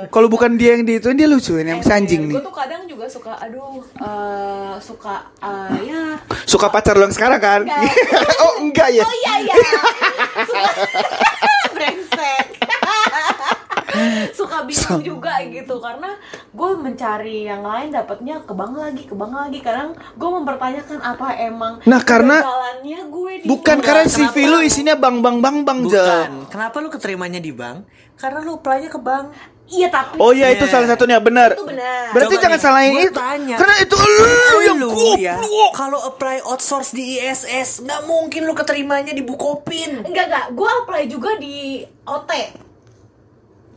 Kalau 0.07 0.27
bukan 0.27 0.55
dia 0.55 0.73
yang 0.73 0.83
diituin 0.83 1.13
dia 1.13 1.25
lucu 1.25 1.55
ini 1.55 1.75
si 1.77 1.89
anjing 1.89 2.23
nih. 2.25 2.35
gue 2.35 2.43
tuh 2.43 2.53
kadang 2.53 2.85
juga 2.85 3.05
suka 3.05 3.35
aduh 3.35 3.81
eh, 3.81 4.73
suka 4.79 5.15
eh, 5.37 5.69
ya 5.83 6.03
Suka 6.45 6.69
pacar 6.69 6.95
lo 6.95 7.03
yang 7.03 7.11
sekarang 7.11 7.37
kan? 7.37 7.61
Enggak. 7.61 7.83
oh 8.43 8.53
enggak 8.59 8.89
ya? 8.91 9.03
oh 9.03 9.15
iya 9.17 9.33
iya 9.41 9.55
suka 10.41 10.71
brengsek 11.75 12.45
suka 14.37 14.57
bingung 14.63 15.01
juga 15.01 15.39
gitu 15.43 15.75
karena 15.77 16.19
gue 16.49 16.71
mencari 16.75 17.45
yang 17.45 17.61
lain 17.61 17.89
dapatnya 17.89 18.41
ke 18.41 18.51
bank 18.51 18.73
lagi 18.73 19.03
ke 19.03 19.13
bank 19.13 19.31
lagi 19.31 19.59
kadang 19.59 19.89
gue 20.13 20.29
mempertanyakan 20.31 20.99
apa 21.01 21.27
emang 21.41 21.73
Nah, 21.83 21.99
karena- 22.01 22.43
kegagalannya 22.85 23.11
gue 23.11 23.31
di 23.35 23.45
Bukan 23.47 23.77
karena 23.81 24.03
kenapa? 24.05 24.17
CV 24.31 24.35
lu 24.45 24.59
isinya 24.61 24.95
bang 24.95 25.17
bang 25.19 25.37
bang 25.41 25.57
bang 25.61 25.79
Bukan. 25.81 25.91
Jel. 25.91 26.33
Kenapa 26.47 26.75
lu 26.79 26.89
keterimanya 26.89 27.39
di 27.39 27.51
bank? 27.51 27.77
Karena 28.15 28.39
lu 28.39 28.55
apply-nya 28.55 28.89
ke 28.89 28.99
bank. 28.99 29.25
iya 29.65 29.89
tapi 29.89 30.21
Oh 30.21 30.29
iya 30.29 30.53
itu 30.53 30.61
Iya. 30.61 30.71
salah 30.71 30.85
satunya 30.87 31.17
benar. 31.17 31.49
itu 31.51 31.65
benar 31.65 32.13
Berarti 32.13 32.29
Coba 32.31 32.43
jangan 32.45 32.53
nih, 32.53 32.63
salahin 32.63 32.93
gua 32.93 33.01
itu. 33.03 33.17
tanya. 33.17 33.55
Karena 33.57 33.75
itu 33.81 33.95
lu 33.97 34.25
yang 34.61 34.77
Lu 34.77 34.89
ya, 35.17 35.33
goblok. 35.41 35.69
kalau 35.73 35.99
apply 36.05 36.37
outsource 36.45 36.93
di 36.93 37.17
ISS, 37.17 37.81
nggak 37.81 38.01
mungkin 38.05 38.45
lu 38.45 38.53
keterimanya 38.53 39.09
di 39.09 39.25
Bukopin. 39.25 40.05
enggak 40.05 40.29
enggak 40.29 40.45
gue 40.51 40.69
apply 40.77 41.03
juga 41.07 41.33
di 41.35 41.81
OT 42.03 42.31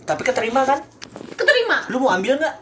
Tapi 0.05 0.23
keterima 0.23 0.61
kan? 0.63 0.85
keterima 1.31 1.89
Lu 1.89 1.97
mau 1.99 2.13
ambil 2.13 2.37
nggak? 2.37 2.55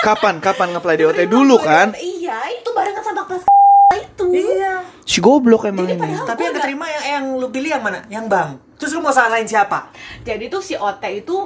Kapan 0.00 0.36
kapan 0.38 0.66
nge-apply 0.70 0.96
di 0.96 1.04
OT 1.06 1.20
dulu 1.26 1.56
kan? 1.58 1.96
iya 1.96 2.44
itu 2.50 2.68
barengan 2.70 3.00
sama 3.00 3.24
kelas 3.24 3.48
itu 3.92 4.24
Iya. 4.30 4.86
Si 5.02 5.18
goblok 5.18 5.66
emang 5.66 5.82
Jadi 5.84 5.98
ini. 5.98 6.14
Tapi 6.20 6.40
yang 6.40 6.54
keterima 6.54 6.86
yang, 6.86 7.04
yang 7.04 7.24
lu 7.34 7.48
pilih 7.48 7.66
yang 7.68 7.82
mana? 7.82 8.06
Yang 8.06 8.26
bank. 8.26 8.50
Terus 8.76 8.90
lu 8.92 9.02
mau 9.02 9.10
salahin 9.10 9.44
siapa? 9.44 9.90
Jadi 10.22 10.46
tuh 10.46 10.60
si 10.60 10.72
OT 10.72 11.02
itu 11.18 11.36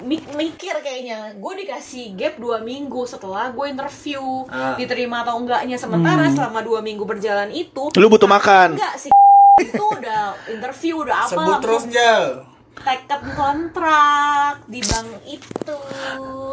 mik- 0.00 0.32
mikir 0.32 0.72
kayaknya 0.78 1.34
gue 1.34 1.52
dikasih 1.58 2.14
gap 2.14 2.34
dua 2.36 2.58
minggu 2.60 3.04
setelah 3.04 3.50
gue 3.50 3.66
interview 3.66 4.22
Ah. 4.46 4.72
diterima 4.74 5.20
atau 5.20 5.36
enggaknya 5.36 5.76
sementara 5.76 6.30
selama 6.30 6.60
dua 6.60 6.80
minggu 6.80 7.02
berjalan 7.02 7.50
itu 7.50 7.90
Lu 7.92 8.06
butuh 8.06 8.24
makan. 8.26 8.72
enggak 8.72 8.94
sih 8.96 9.10
itu 9.66 9.82
udah 9.82 10.32
interview 10.48 11.02
udah 11.02 11.16
apa 11.22 11.32
Sebut 11.34 11.56
terus, 11.60 11.82
Jel. 11.88 12.44
teket 12.78 13.22
kontrak 13.32 14.62
di 14.64 14.80
bank 14.80 15.08
itu 15.26 15.76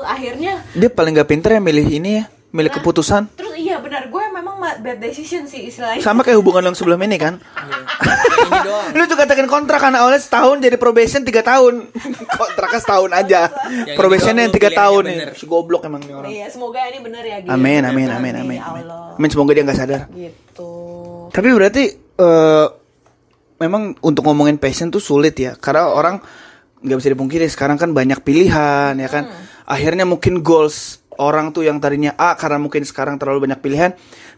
akhirnya 0.01 0.63
Dia 0.74 0.89
paling 0.89 1.13
gak 1.13 1.29
pinter 1.29 1.51
ya 1.51 1.62
milih 1.62 1.84
ini 1.86 2.12
ya, 2.17 2.24
milih 2.50 2.70
Nah. 2.70 2.77
keputusan. 2.77 3.24
terus 3.34 3.53
iya 3.53 3.75
benar 3.77 4.08
gue 4.08 4.24
memang 4.29 4.55
ma- 4.58 4.62
bad 4.75 4.98
decision 4.98 5.44
sih 5.44 5.68
istilahnya 5.68 6.00
Sama 6.00 6.22
kayak 6.22 6.38
hubungan 6.38 6.63
yang 6.63 6.74
sebelum 6.74 6.98
ini 7.00 7.18
kan? 7.18 7.38
Doang. 8.63 8.94
Lu 8.98 9.03
juga 9.06 9.24
tekan 9.24 9.46
kontrak 9.46 9.80
kan 9.80 9.92
awalnya 9.92 10.18
setahun 10.18 10.58
jadi 10.58 10.75
probation 10.75 11.22
tiga 11.22 11.42
tahun. 11.42 11.89
Kontraknya 12.39 12.80
setahun 12.80 13.12
aja. 13.12 13.42
Yang 13.86 13.98
Probationnya 13.98 14.34
ini 14.39 14.46
yang 14.46 14.53
tiga 14.53 14.70
lu 14.70 14.77
tahun 14.77 15.03
nih. 15.03 15.18
bener. 15.20 15.34
Si 15.36 15.46
goblok 15.46 15.82
emang 15.84 16.01
nih 16.01 16.13
orang. 16.13 16.30
Iya, 16.30 16.46
semoga 16.48 16.80
ini 16.86 17.00
benar 17.00 17.24
ya 17.24 17.38
Gil. 17.39 17.50
Amin 17.50 17.82
amin 17.84 18.10
amin 18.10 18.34
amin. 18.36 18.60
ya 18.60 18.65
Amin. 18.70 18.86
Allah. 18.86 19.15
Amin 19.15 19.30
semoga 19.30 19.51
dia 19.51 19.63
nggak 19.63 19.77
sadar. 19.77 20.01
gitu 20.10 20.72
Tapi 21.30 21.48
berarti 21.50 21.84
eh 22.15 22.68
memang 23.58 23.96
untuk 24.00 24.24
ngomongin 24.24 24.58
passion 24.58 24.89
tuh 24.89 25.00
sulit 25.00 25.34
ya 25.36 25.56
karena 25.56 25.88
orang 25.88 26.20
nggak 26.80 26.98
bisa 27.00 27.10
dipungkiri 27.10 27.46
sekarang 27.48 27.77
kan 27.77 27.92
banyak 27.92 28.20
pilihan 28.22 28.94
ya 28.94 29.10
kan. 29.10 29.30
Akhirnya 29.63 30.03
mungkin 30.03 30.44
goals 30.44 31.00
orang 31.15 31.53
tuh 31.53 31.63
yang 31.63 31.77
tadinya 31.77 32.18
A 32.18 32.34
karena 32.34 32.58
mungkin 32.58 32.82
sekarang 32.84 33.15
terlalu 33.15 33.46
banyak 33.46 33.62
pilihan, 33.62 33.94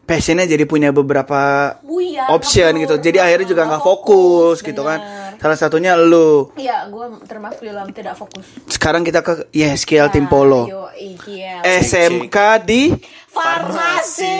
passionnya 0.06 0.46
jadi 0.46 0.64
punya 0.64 0.90
beberapa 0.90 1.74
Buyar, 1.82 2.30
option 2.30 2.70
ngebur. 2.72 2.82
gitu. 2.96 3.10
Jadi 3.10 3.18
akhirnya 3.18 3.48
juga 3.48 3.64
nggak 3.66 3.84
fokus 3.84 4.62
gitu 4.62 4.82
kan. 4.82 5.02
Salah 5.36 5.58
satunya 5.58 5.94
lu. 5.94 6.50
Iya, 6.56 6.88
gue 6.88 7.06
termasuk 7.26 7.62
dalam 7.62 7.90
tidak 7.90 8.16
fokus. 8.16 8.46
Sekarang 8.66 9.02
kita 9.02 9.20
ke 9.20 9.50
YSKL 9.52 10.10
Tim 10.10 10.26
Polo. 10.26 10.66
Ayo, 10.66 10.88
iya. 11.28 11.60
SMK 11.62 12.38
di 12.64 12.94
Farmasi. 13.28 14.38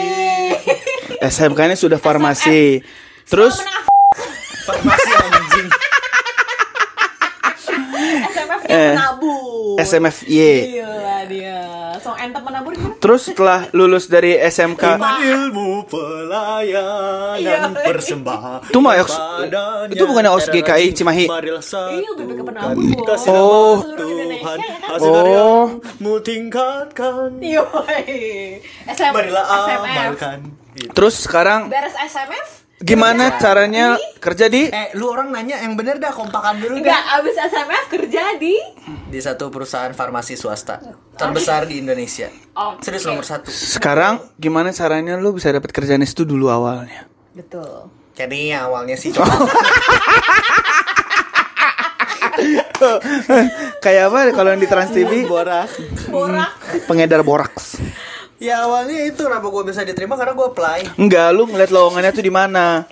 SMK 1.20 1.58
ini 1.64 1.76
sudah 1.76 1.98
farmasi. 1.98 2.80
Terus 3.24 3.60
Farmasi 4.64 5.10
anjing. 5.12 5.68
SMF 8.26 8.60
Eh, 8.66 8.72
nya 8.72 8.98
menabur. 8.98 9.78
SMFY. 9.78 10.32
Gila 10.72 10.95
Terus 13.06 13.22
setelah 13.22 13.70
lulus 13.70 14.10
dari 14.10 14.34
SMK 14.34 14.98
ilmu 14.98 15.86
pelayanan 15.86 17.38
Iya. 17.38 17.70
persembahan 17.70 18.66
Itu 18.66 18.82
mah 18.82 18.98
itu 19.86 20.02
bukannya 20.02 20.34
Ox 20.34 20.50
GKI 20.50 20.90
Cimahi? 20.90 21.30
Iya, 21.30 22.10
BPK 22.18 22.40
Bos. 22.98 23.22
Oh. 23.30 23.78
Hasil 24.42 25.06
Oh. 25.06 25.14
karyamu 25.22 26.12
tingkatkan 26.26 27.38
Yoi. 27.38 28.58
SM, 28.90 29.14
marilah 29.14 29.46
amalkan. 29.46 30.50
Terus 30.90 31.22
sekarang 31.22 31.70
Beres 31.70 31.94
SMF? 31.94 32.65
Gimana 32.76 33.40
caranya 33.40 33.96
kerja 34.20 34.52
di 34.52 34.68
eh 34.68 34.92
lu 35.00 35.08
orang 35.08 35.32
nanya 35.32 35.64
yang 35.64 35.80
bener 35.80 35.96
dah 35.96 36.12
kompakan 36.12 36.60
dulu 36.60 36.76
Enggak, 36.76 36.92
dah 36.92 37.24
abis 37.24 37.36
SMF 37.40 37.84
kerja 37.88 38.36
di 38.36 38.52
di 39.08 39.16
satu 39.16 39.48
perusahaan 39.48 39.96
farmasi 39.96 40.36
swasta 40.36 40.84
terbesar 41.16 41.64
di 41.64 41.80
Indonesia 41.80 42.28
Oke. 42.52 42.84
serius 42.84 43.08
nomor 43.08 43.24
satu 43.24 43.48
sekarang 43.48 44.20
gimana 44.36 44.76
caranya 44.76 45.16
lu 45.16 45.32
bisa 45.32 45.48
dapat 45.48 45.72
kerjaan 45.72 46.04
itu 46.04 46.28
dulu 46.28 46.52
awalnya? 46.52 47.08
Betul. 47.32 47.88
jadi 48.12 48.68
awalnya 48.68 48.96
sih 49.00 49.12
Kayak 53.80 54.12
apa 54.12 54.18
kalau 54.36 54.52
yang 54.52 54.60
di 54.60 54.68
Trans 54.68 54.92
TV? 54.92 55.24
borak 55.24 55.72
Borak. 56.12 56.52
Pengedar 56.84 57.24
boraks. 57.24 57.80
Ya 58.46 58.62
awalnya 58.62 59.02
itu 59.04 59.20
kenapa 59.20 59.50
gue 59.50 59.64
bisa 59.66 59.82
diterima 59.82 60.14
karena 60.14 60.32
gue 60.32 60.46
apply 60.46 60.80
Enggak, 60.94 61.34
lu 61.34 61.42
ngeliat 61.44 61.68
lowongannya 61.68 62.12
tuh 62.12 62.22
di 62.22 62.30
mana? 62.30 62.86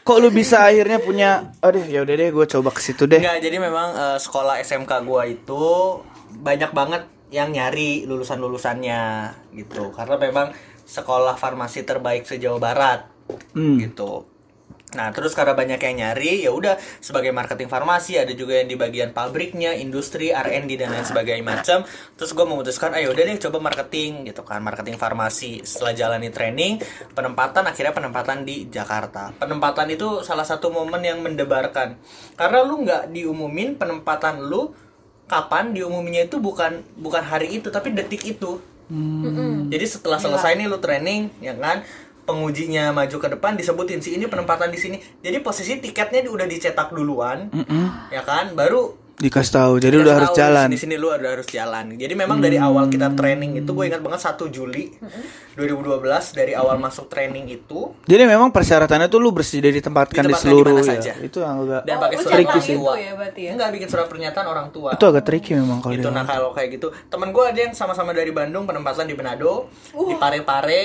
kok 0.00 0.16
lu 0.16 0.32
bisa 0.32 0.64
akhirnya 0.64 0.96
punya 0.98 1.52
aduh 1.60 1.84
ya 1.84 2.00
udah 2.00 2.14
deh 2.16 2.32
gue 2.32 2.46
coba 2.48 2.72
ke 2.72 2.80
situ 2.80 3.04
deh 3.04 3.20
Enggak, 3.20 3.44
jadi 3.44 3.56
memang 3.60 3.88
eh, 3.92 4.16
sekolah 4.16 4.56
SMK 4.58 5.04
gua 5.04 5.28
itu 5.28 5.64
banyak 6.32 6.72
banget 6.72 7.04
yang 7.28 7.52
nyari 7.52 8.08
lulusan-lulusannya 8.08 9.02
gitu. 9.52 9.92
Karena 9.92 10.16
memang 10.16 10.56
sekolah 10.82 11.36
farmasi 11.36 11.84
terbaik 11.84 12.24
sejauh 12.24 12.56
barat 12.56 13.04
Hmm. 13.52 13.76
gitu. 13.76 14.24
Nah, 14.96 15.12
terus 15.12 15.36
karena 15.36 15.52
banyak 15.52 15.76
yang 15.76 15.96
nyari, 16.00 16.48
ya 16.48 16.50
udah 16.54 16.80
sebagai 17.04 17.28
marketing 17.28 17.68
farmasi 17.68 18.16
ada 18.16 18.32
juga 18.32 18.56
yang 18.56 18.72
di 18.72 18.76
bagian 18.80 19.12
pabriknya, 19.12 19.76
industri, 19.76 20.32
R&D 20.32 20.80
dan 20.80 20.96
lain 20.96 21.04
sebagainya 21.04 21.44
macam. 21.44 21.84
Terus 22.16 22.30
gue 22.32 22.46
memutuskan, 22.48 22.96
ayo 22.96 23.12
udah 23.12 23.22
deh 23.28 23.36
coba 23.36 23.68
marketing 23.68 24.24
gitu 24.32 24.40
kan, 24.48 24.64
marketing 24.64 24.96
farmasi. 24.96 25.60
Setelah 25.60 25.92
jalani 25.92 26.32
training, 26.32 26.80
penempatan 27.12 27.68
akhirnya 27.68 27.92
penempatan 27.92 28.48
di 28.48 28.64
Jakarta. 28.72 29.36
Penempatan 29.36 29.92
itu 29.92 30.24
salah 30.24 30.48
satu 30.48 30.72
momen 30.72 31.04
yang 31.04 31.20
mendebarkan. 31.20 32.00
Karena 32.40 32.64
lu 32.64 32.80
nggak 32.80 33.12
diumumin 33.12 33.76
penempatan 33.76 34.40
lu 34.40 34.72
kapan 35.28 35.76
diumuminya 35.76 36.24
itu 36.24 36.40
bukan 36.40 36.80
bukan 36.96 37.20
hari 37.20 37.60
itu 37.60 37.68
tapi 37.68 37.92
detik 37.92 38.24
itu. 38.24 38.56
Jadi 39.68 39.84
setelah 39.84 40.16
selesai 40.16 40.56
nih 40.56 40.64
lu 40.64 40.80
training, 40.80 41.28
ya 41.44 41.52
kan, 41.52 41.84
pengujinya 42.28 42.92
maju 42.92 43.16
ke 43.16 43.28
depan 43.32 43.56
disebutin 43.56 44.04
sih 44.04 44.20
ini 44.20 44.28
penempatan 44.28 44.68
di 44.68 44.76
sini. 44.76 45.00
Jadi 45.24 45.40
posisi 45.40 45.80
tiketnya 45.80 46.28
udah 46.28 46.44
dicetak 46.44 46.92
duluan, 46.92 47.48
ya 48.12 48.20
kan, 48.20 48.52
baru 48.52 49.07
dikasih 49.18 49.52
tahu 49.52 49.72
jadi 49.76 49.90
dikasih 49.90 50.00
udah 50.00 50.14
harus 50.14 50.30
tahu, 50.30 50.38
jalan 50.38 50.68
Di 50.68 50.78
sini 50.78 50.94
lu 50.94 51.10
udah 51.10 51.30
harus 51.32 51.48
jalan. 51.48 51.84
Jadi 51.92 52.14
memang 52.14 52.38
dari 52.38 52.54
awal 52.56 52.86
kita 52.86 53.10
training 53.12 53.56
itu 53.56 53.66
gue 53.68 53.84
ingat 53.84 53.98
banget 53.98 54.20
1 54.22 54.38
Juli 54.48 54.94
2012 55.54 55.98
dari 56.32 56.54
awal 56.54 56.78
masuk 56.78 57.06
training 57.06 57.46
itu 57.48 57.90
jadi 58.04 58.24
memang 58.24 58.48
persyaratannya 58.48 59.06
tuh 59.06 59.18
lu 59.18 59.30
bersedia 59.30 59.68
ditempatkan 59.68 60.22
di 60.22 60.30
Ditempatkan 60.30 60.38
seluruh 60.40 60.76
ya 60.76 60.86
saja. 60.88 61.12
itu 61.18 61.38
yang 61.38 61.58
agak 61.60 61.82
dan 61.82 61.94
Oh, 61.94 62.00
pakai 62.00 62.16
surat 62.16 62.30
tricky 62.32 62.58
sih. 62.62 62.74
itu 62.74 62.92
ya 62.94 63.12
berarti 63.12 63.40
ya? 63.40 63.50
Enggak 63.52 63.70
bikin 63.74 63.88
surat 63.88 64.06
pernyataan 64.06 64.46
orang 64.46 64.66
tua. 64.70 64.90
itu 64.92 65.04
agak 65.04 65.24
tricky 65.24 65.50
memang 65.52 65.78
kalau 65.78 65.92
dia 65.92 66.06
nah 66.08 66.22
kalau 66.22 66.50
kayak 66.52 66.68
gitu 66.72 66.88
temen 67.06 67.28
gue 67.28 67.44
ada 67.44 67.58
yang 67.60 67.74
sama-sama 67.74 68.10
dari 68.12 68.30
Bandung 68.30 68.64
penempatan 68.64 69.02
di 69.04 69.14
Manado 69.14 69.66
di 69.90 70.14
Pare-Pare 70.14 70.82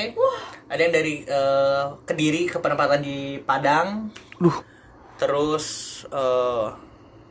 ada 0.65 0.81
yang 0.81 0.89
dari 0.91 1.21
eh, 1.21 1.83
Kediri 2.01 2.49
ke 2.49 2.57
penempatan 2.57 2.97
di 2.97 3.17
Padang 3.39 4.09
Duh. 4.35 4.57
terus 5.15 5.65
eh, 6.09 6.65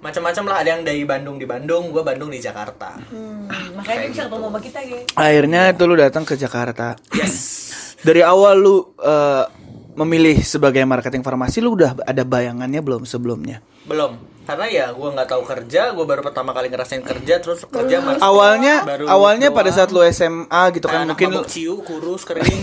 macam-macam 0.03 0.45
lah. 0.51 0.57
Ada 0.61 0.69
yang 0.77 0.83
dari 0.83 1.03
Bandung 1.07 1.37
di 1.39 1.47
Bandung 1.47 1.95
gue 1.95 2.03
Bandung 2.03 2.29
di 2.29 2.43
Jakarta. 2.43 2.99
Hmm, 3.09 3.47
makanya 3.79 3.99
dia 4.05 4.11
bisa 4.11 4.23
ketemu 4.27 4.47
sama 4.51 4.61
kita, 4.61 4.79
Ge. 4.83 4.99
akhirnya 5.15 5.63
itu 5.71 5.83
lu 5.87 5.95
datang 5.95 6.25
ke 6.27 6.35
Jakarta. 6.35 6.99
Yes. 7.15 7.63
Dari 8.03 8.21
awal 8.21 8.59
lu 8.59 8.83
eh, 8.99 9.45
memilih 9.93 10.41
sebagai 10.41 10.83
marketing 10.89 11.21
farmasi 11.21 11.61
lu 11.61 11.77
udah 11.77 11.97
ada 12.05 12.23
bayangannya 12.25 12.81
belum 12.81 13.05
sebelumnya? 13.05 13.61
Belum. 13.85 14.17
Karena 14.43 14.67
ya 14.67 14.87
gue 14.91 15.07
nggak 15.07 15.29
tahu 15.31 15.43
kerja 15.47 15.95
gue 15.95 16.03
baru 16.03 16.19
pertama 16.27 16.51
kali 16.51 16.67
ngerasain 16.67 16.99
kerja 17.07 17.39
terus 17.39 17.63
kerja 17.63 18.03
mas 18.03 18.19
awalnya 18.19 18.83
Baru 18.83 19.07
awalnya 19.07 19.55
doang. 19.55 19.59
pada 19.63 19.71
saat 19.71 19.95
lu 19.95 20.03
SMA 20.11 20.63
gitu 20.75 20.91
kan 20.91 21.07
anak 21.07 21.15
mungkin 21.15 21.29
mabuk 21.31 21.47
ciu 21.47 21.79
kurus 21.87 22.27
kering. 22.27 22.43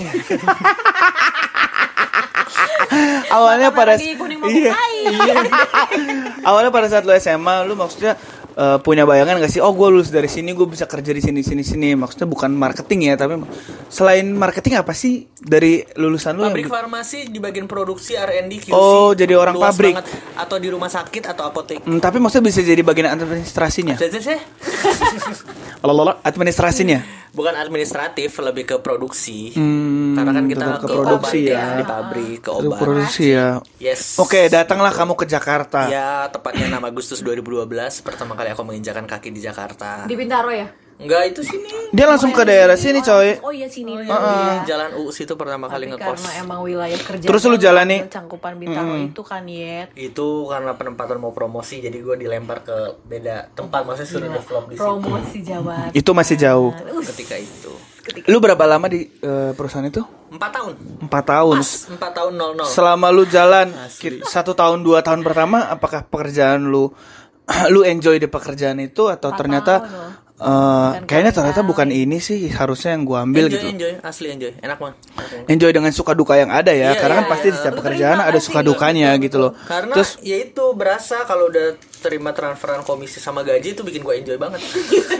Awalnya 3.29 3.69
pada 3.69 3.93
iya, 4.49 4.73
iya. 5.05 5.35
awalnya 6.41 6.73
pada 6.73 6.89
saat 6.89 7.05
lu 7.05 7.13
SMA 7.21 7.61
lu 7.69 7.77
maksudnya 7.77 8.17
eh, 8.59 8.77
punya 8.83 9.07
bayangan 9.07 9.39
gak 9.39 9.47
sih? 9.49 9.63
Oh 9.63 9.71
gue 9.71 9.87
lulus 9.87 10.11
dari 10.11 10.27
sini 10.27 10.51
gue 10.51 10.67
bisa 10.67 10.83
kerja 10.83 11.15
di 11.15 11.23
sini 11.23 11.39
sini 11.39 11.63
sini. 11.63 11.95
Maksudnya 11.95 12.27
bukan 12.27 12.51
marketing 12.51 13.07
ya 13.07 13.15
tapi 13.15 13.39
selain 13.87 14.27
marketing 14.35 14.75
apa 14.75 14.91
sih 14.91 15.25
dari 15.39 15.79
lulusan 15.95 16.35
lu 16.35 16.43
pabrik 16.45 16.67
yang 16.67 16.75
farmasi 16.75 17.31
di 17.31 17.39
bagian 17.39 17.63
produksi 17.63 18.19
R&D 18.19 18.67
QC 18.67 18.75
Oh, 18.75 19.15
jadi 19.15 19.33
orang 19.33 19.55
luas 19.55 19.71
pabrik. 19.71 19.95
banget. 19.95 20.11
atau 20.35 20.55
di 20.59 20.67
rumah 20.67 20.91
sakit 20.91 21.23
atau 21.31 21.47
apotek. 21.47 21.79
Hmm, 21.83 21.99
tapi 21.99 22.19
maksudnya 22.19 22.51
bisa 22.51 22.59
jadi 22.59 22.83
bagian 22.83 23.07
administrasinya? 23.11 23.95
Jadi 23.95 24.19
sih. 24.19 24.39
Lalalala, 25.83 26.19
administrasinya? 26.23 26.99
Bukan 27.29 27.53
administratif 27.53 28.41
lebih 28.41 28.65
ke 28.65 28.75
produksi. 28.81 29.53
Hmm, 29.53 30.17
karena 30.17 30.31
kan 30.33 30.45
kita 30.49 30.65
ke 30.65 30.75
ke, 30.81 30.87
produksi 30.89 31.39
obat 31.45 31.53
ya. 31.53 31.65
di 31.77 31.83
pabrik 31.85 32.37
ke 32.41 32.51
obat. 32.51 32.79
produksi 32.81 33.25
ya. 33.31 33.47
Yes. 33.77 34.17
Oke 34.17 34.49
datanglah 34.49 34.89
kamu 34.91 35.13
ke 35.13 35.29
Jakarta. 35.29 35.87
Ya 35.87 36.25
tepatnya 36.33 36.67
6 36.67 36.89
Agustus 36.89 37.19
2012 37.21 37.69
pertama 38.01 38.33
kali 38.33 38.48
aku 38.49 38.63
menginjakan 38.63 39.05
kaki 39.05 39.29
di 39.29 39.41
Jakarta. 39.41 40.05
Di 40.05 40.15
Bintaro 40.17 40.49
ya? 40.49 40.67
enggak 40.99 41.31
itu 41.31 41.41
sini. 41.47 41.67
Dia 41.95 42.05
langsung 42.11 42.35
ke 42.35 42.43
daerah 42.43 42.75
sini 42.75 42.99
coy. 42.99 43.39
Oh 43.39 43.55
iya 43.55 43.71
sini. 43.71 43.95
di 43.95 44.05
jalan 44.67 44.99
U 44.99 45.15
situ 45.15 45.31
pertama 45.39 45.71
kali 45.71 45.87
Tapi 45.87 45.95
ngekos. 45.95 46.19
karena 46.19 46.31
emang 46.43 46.59
wilayah 46.59 46.99
kerja 46.99 47.23
Terus 47.23 47.41
lu 47.47 47.55
jalani- 47.55 48.03
cangkupan 48.11 48.59
Bintaro 48.59 48.99
itu 48.99 49.21
kan 49.23 49.47
Yet. 49.47 49.95
Itu 49.95 50.51
karena 50.51 50.75
penempatan 50.75 51.17
mau 51.17 51.31
promosi 51.31 51.79
jadi 51.79 51.95
gue 51.95 52.15
dilempar 52.19 52.67
ke 52.67 52.77
beda 53.07 53.55
tempat. 53.55 53.87
Maksudnya 53.87 54.11
sudah 54.11 54.29
develop 54.29 54.65
di 54.67 54.75
situ. 54.75 54.83
promosi 54.83 55.37
Jawa. 55.39 55.77
Itu 55.99 56.11
masih 56.11 56.35
jauh. 56.35 56.71
ketika 56.99 57.39
itu. 57.39 57.71
lu 58.25 58.41
berapa 58.41 58.65
lama 58.65 58.89
di 58.89 59.05
eh, 59.05 59.51
perusahaan 59.53 59.85
itu? 59.85 60.01
Empat 60.33 60.51
tahun. 60.51 60.73
Empat 61.05 61.23
tahun. 61.29 61.57
Pas 61.61 61.71
empat 61.89 62.11
tahun 62.11 62.33
nol 62.35 62.51
nol. 62.57 62.65
Selama 62.65 63.07
lu 63.13 63.23
jalan 63.23 63.69
satu 64.25 64.51
tahun 64.51 64.81
dua 64.81 65.05
tahun 65.05 65.21
pertama 65.21 65.69
apakah 65.69 66.03
pekerjaan 66.03 66.67
lu 66.67 66.89
lu 67.69 67.81
enjoy 67.81 68.15
di 68.15 68.25
pekerjaan 68.25 68.77
itu 68.77 69.05
atau 69.05 69.29
ternyata 69.31 69.73
eh, 70.37 70.89
kayaknya 71.03 71.31
ternyata 71.31 71.61
bukan 71.61 71.89
ini 71.89 72.17
sih 72.17 72.47
harusnya 72.47 72.93
yang 72.93 73.03
gua 73.03 73.21
ambil 73.21 73.45
enjoy 73.45 73.57
gitu. 73.57 73.67
enjoy 73.69 73.91
asli 73.99 74.27
enjoy 74.29 74.51
enak 74.55 74.77
banget. 74.77 74.95
Enjoy 75.47 75.69
dengan 75.69 75.89
suka 75.89 76.13
duka 76.13 76.33
yang 76.33 76.47
ada 76.47 76.69
ya 76.69 76.93
Iya, 76.93 76.95
karena 76.95 77.15
kan 77.15 77.25
iya, 77.25 77.31
pasti 77.31 77.43
di 77.43 77.49
iya. 77.49 77.57
setiap 77.57 77.73
Lu 77.73 77.79
pekerjaan 77.79 78.17
ada 78.21 78.39
suka 78.39 78.59
dukanya 78.61 79.09
gitu 79.17 79.37
loh. 79.37 79.51
karena 79.63 79.91
terus 79.91 80.15
ya 80.21 80.37
itu 80.37 80.63
berasa 80.71 81.23
kalau 81.23 81.47
udah 81.47 81.67
terima 81.99 82.31
transferan 82.31 82.81
komisi 82.81 83.17
sama 83.17 83.41
gaji 83.41 83.73
itu 83.73 83.81
bikin 83.81 83.99
gue 83.99 84.15
enjoy 84.15 84.37
banget. 84.37 84.61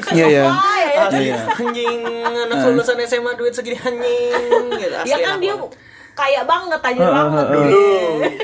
Iya 0.10 0.26
ya 0.28 0.46
Ah, 0.48 0.78
ya, 0.80 0.90
ya. 0.90 1.04
Asli, 1.06 1.28
anjing 1.60 2.00
anak 2.24 2.58
lulusan 2.66 2.98
SMA 3.04 3.32
duit 3.36 3.52
segini 3.52 3.78
anjing. 3.78 4.34
Gitu 4.74 4.96
asli 4.96 5.10
Ya 5.10 5.18
kan 5.20 5.38
dia 5.38 5.54
banget. 5.54 5.76
kaya 6.16 6.42
banget 6.44 6.82
aja 6.82 7.04
banget. 7.06 7.46
dulu. 7.50 7.84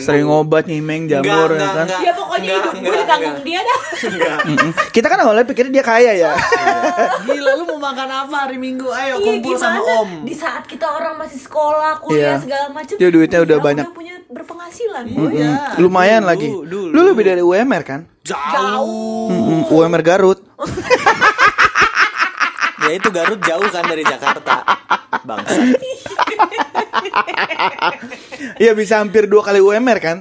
sering 0.00 0.24
ngobat 0.24 0.64
nyimeng 0.64 1.06
jamur 1.06 1.28
ya 1.50 1.56
Enggak, 1.56 1.70
kan 1.70 1.86
enggak, 1.86 2.00
Ya 2.00 2.12
pokoknya 2.12 2.40
enggak, 2.40 2.56
hidup 2.56 2.72
gue 2.72 2.80
enggak, 2.82 2.98
ditanggung 2.98 3.30
enggak. 3.30 3.46
dia 3.46 3.60
dah. 3.60 3.78
Kita 4.94 5.06
kan 5.06 5.18
awalnya 5.20 5.44
pikirnya 5.44 5.72
dia 5.72 5.84
kaya 5.84 6.12
ya 6.14 6.32
Gila 7.26 7.52
lu 7.54 7.64
mau 7.66 7.80
makan 7.82 8.08
apa 8.08 8.36
hari 8.40 8.56
Minggu? 8.56 8.88
Ayo 8.88 9.14
Iya 9.14 9.16
kumpul 9.22 9.54
sama 9.54 9.78
gimana? 9.78 9.98
Om. 9.98 10.10
Di 10.22 10.34
saat 10.34 10.62
kita 10.64 10.86
orang 10.86 11.14
masih 11.16 11.38
sekolah, 11.38 12.00
kuliah 12.00 12.18
Iya. 12.32 12.36
segala 12.38 12.66
macam. 12.70 12.94
Dia 12.94 13.08
duitnya 13.08 13.40
udah 13.40 13.58
banyak. 13.58 13.84
Udah 13.84 13.94
punya 13.94 14.14
berpenghasilan. 14.26 15.04
Iya. 15.06 15.52
lumayan 15.76 16.22
Dulu, 16.22 16.28
lagi 16.28 16.48
dulu. 16.48 16.80
lu 16.88 17.00
lebih 17.06 17.24
dari 17.26 17.42
UMR 17.42 17.82
kan 17.82 18.00
Jauh. 18.20 19.28
Mm-mm, 19.28 19.60
UMR 19.68 20.02
Garut 20.02 20.38
Ya 22.84 22.92
itu 22.92 23.08
Garut 23.10 23.40
jauh 23.40 23.66
kan 23.66 23.84
dari 23.84 24.02
Jakarta. 24.02 24.64
Bangsa. 25.22 25.54
Iya 28.56 28.72
bisa 28.72 28.98
hampir 28.98 29.24
dua 29.24 29.40
kali 29.42 29.58
UMR 29.58 29.98
kan 29.98 30.18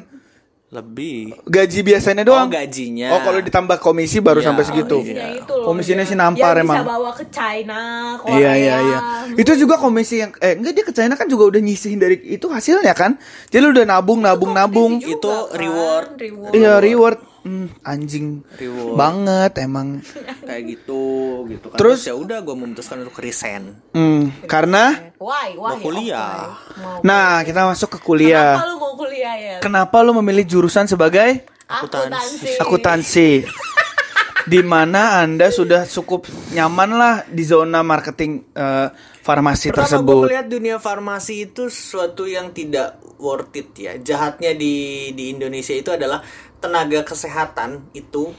Lebih. 0.69 1.33
gaji 1.43 1.79
biasanya 1.81 2.21
doang 2.21 2.45
Oh, 2.45 2.53
gajinya. 2.53 3.09
oh 3.09 3.21
kalau 3.21 3.39
ditambah 3.39 3.79
komisi 3.79 4.21
baru 4.21 4.37
Iya, 4.37 4.47
sampai 4.47 4.63
segitu 4.63 4.95
Komisinya 4.97 5.25
Iya. 5.25 5.39
itu 5.39 5.53
loh. 5.55 5.65
Komisinya 5.65 6.03
dia- 6.03 6.09
sih 6.09 6.17
nampar 6.17 6.53
dia 6.53 6.61
emang. 6.61 6.77
bisa 6.77 6.87
bawa 6.87 7.11
ke 7.11 7.25
China, 7.27 7.79
Korea. 8.17 8.37
Iya 8.37 8.51
iya 8.53 8.75
iya. 8.79 8.99
Itu 9.33 9.51
juga 9.55 9.75
komisi 9.75 10.19
yang 10.19 10.31
eh 10.37 10.53
enggak 10.53 10.73
dia 10.73 10.85
ke 10.85 10.93
China 10.93 11.13
kan 11.15 11.25
juga 11.25 11.43
udah 11.47 11.57
nyisihin 11.59 11.97
dari 11.97 12.21
itu 12.23 12.45
hasilnya 12.45 12.93
kan. 12.93 13.17
Jadi 13.47 13.61
lu 13.61 13.71
udah 13.71 13.85
nabung 13.87 14.19
nabung 14.21 14.51
nabung. 14.51 14.91
Juga 14.99 15.09
Itu 15.11 15.27
kan, 15.27 15.57
reward. 15.57 16.09
reward. 16.17 16.51
Iya 16.53 16.73
reward. 16.77 17.19
Hmm, 17.39 17.71
anjing 17.81 18.43
Reward. 18.53 18.93
banget 18.93 19.51
emang. 19.59 19.87
Kayak 20.49 20.63
gitu 20.67 21.03
gitu 21.45 21.67
kan. 21.69 21.77
Terus- 21.77 22.03
ya 22.03 22.15
udah 22.15 22.41
gue 22.41 22.55
memutuskan 22.55 22.97
untuk 22.99 23.13
resign. 23.15 23.77
Hmm, 23.93 24.33
karena 24.43 25.13
Why? 25.15 25.53
Why? 25.53 25.69
Mau 25.71 25.77
kuliah. 25.79 26.49
Oke. 26.49 26.81
Mau. 26.81 26.99
nah 27.01 27.45
kita 27.45 27.63
masuk 27.63 27.85
ke 27.87 27.97
Kenapa 27.97 28.07
kuliah. 28.07 28.51
lu 28.65 28.75
mau 28.75 28.93
kuliah 28.95 29.35
ya? 29.37 29.55
Kenapa 29.59 30.01
lu 30.01 30.11
memilih 30.15 30.43
jurusan 30.43 30.83
sebagai 30.83 31.45
Akuntansi. 31.63 32.57
akuntansi? 32.57 33.29
Di 34.49 34.65
mana 34.65 35.21
Anda 35.21 35.53
sudah 35.53 35.85
cukup 35.85 36.25
nyaman 36.49 36.89
lah 36.91 37.15
di 37.23 37.45
zona 37.45 37.85
marketing 37.85 38.49
eh, 38.49 38.89
farmasi 39.21 39.69
Pertama 39.69 39.85
gue 39.85 39.93
tersebut. 39.93 40.21
melihat 40.25 40.47
dunia 40.49 40.75
farmasi 40.75 41.45
itu 41.45 41.69
sesuatu 41.69 42.25
yang 42.25 42.49
tidak 42.49 42.97
worth 43.21 43.53
it 43.53 43.69
ya. 43.77 43.93
Jahatnya 43.95 44.57
di 44.57 44.73
di 45.13 45.29
Indonesia 45.29 45.69
itu 45.71 45.93
adalah 45.93 46.25
tenaga 46.57 47.05
kesehatan 47.05 47.93
itu 47.93 48.33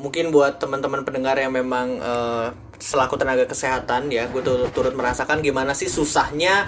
mungkin 0.00 0.32
buat 0.32 0.56
teman-teman 0.56 1.04
pendengar 1.04 1.36
yang 1.36 1.52
memang 1.52 2.00
eh, 2.00 2.48
selaku 2.80 3.20
tenaga 3.20 3.44
kesehatan 3.44 4.08
ya, 4.08 4.24
gue 4.32 4.40
turut, 4.40 4.72
turut 4.72 4.96
merasakan 4.96 5.44
gimana 5.44 5.76
sih 5.76 5.86
susahnya 5.86 6.64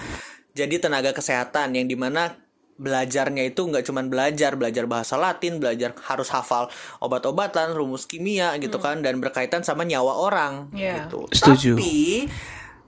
jadi 0.52 0.76
tenaga 0.76 1.16
kesehatan 1.16 1.72
yang 1.72 1.88
di 1.88 1.96
mana 1.96 2.36
belajarnya 2.76 3.46
itu 3.46 3.68
nggak 3.68 3.84
cuman 3.84 4.08
belajar 4.08 4.56
belajar 4.56 4.84
bahasa 4.90 5.14
Latin 5.14 5.60
belajar 5.62 5.92
harus 6.08 6.28
hafal 6.28 6.66
obat-obatan 6.98 7.72
rumus 7.72 8.08
kimia 8.08 8.56
gitu 8.58 8.80
kan 8.80 9.04
dan 9.04 9.20
berkaitan 9.22 9.62
sama 9.62 9.84
nyawa 9.86 10.18
orang 10.18 10.72
Iya. 10.72 11.06
gitu 11.06 11.28
Setuju. 11.30 11.76
tapi 11.78 12.26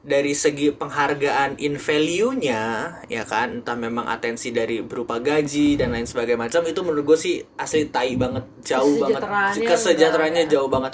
dari 0.05 0.37
segi 0.37 0.69
penghargaan 0.69 1.57
in 1.65 1.81
value-nya 1.81 2.63
ya 3.09 3.25
kan 3.25 3.65
entah 3.65 3.73
memang 3.73 4.05
atensi 4.05 4.53
dari 4.53 4.85
berupa 4.85 5.17
gaji 5.17 5.81
dan 5.81 5.97
lain 5.97 6.05
sebagainya 6.05 6.45
macam 6.45 6.63
itu 6.69 6.81
menurut 6.85 7.05
gue 7.09 7.19
sih 7.19 7.37
asli 7.57 7.89
tai 7.89 8.13
banget 8.21 8.45
jauh 8.61 9.01
banget. 9.01 9.25
Kesejahteraannya 9.25 9.65
kesejahteraannya 9.65 10.45
jauh 10.53 10.69
banget. 10.69 10.93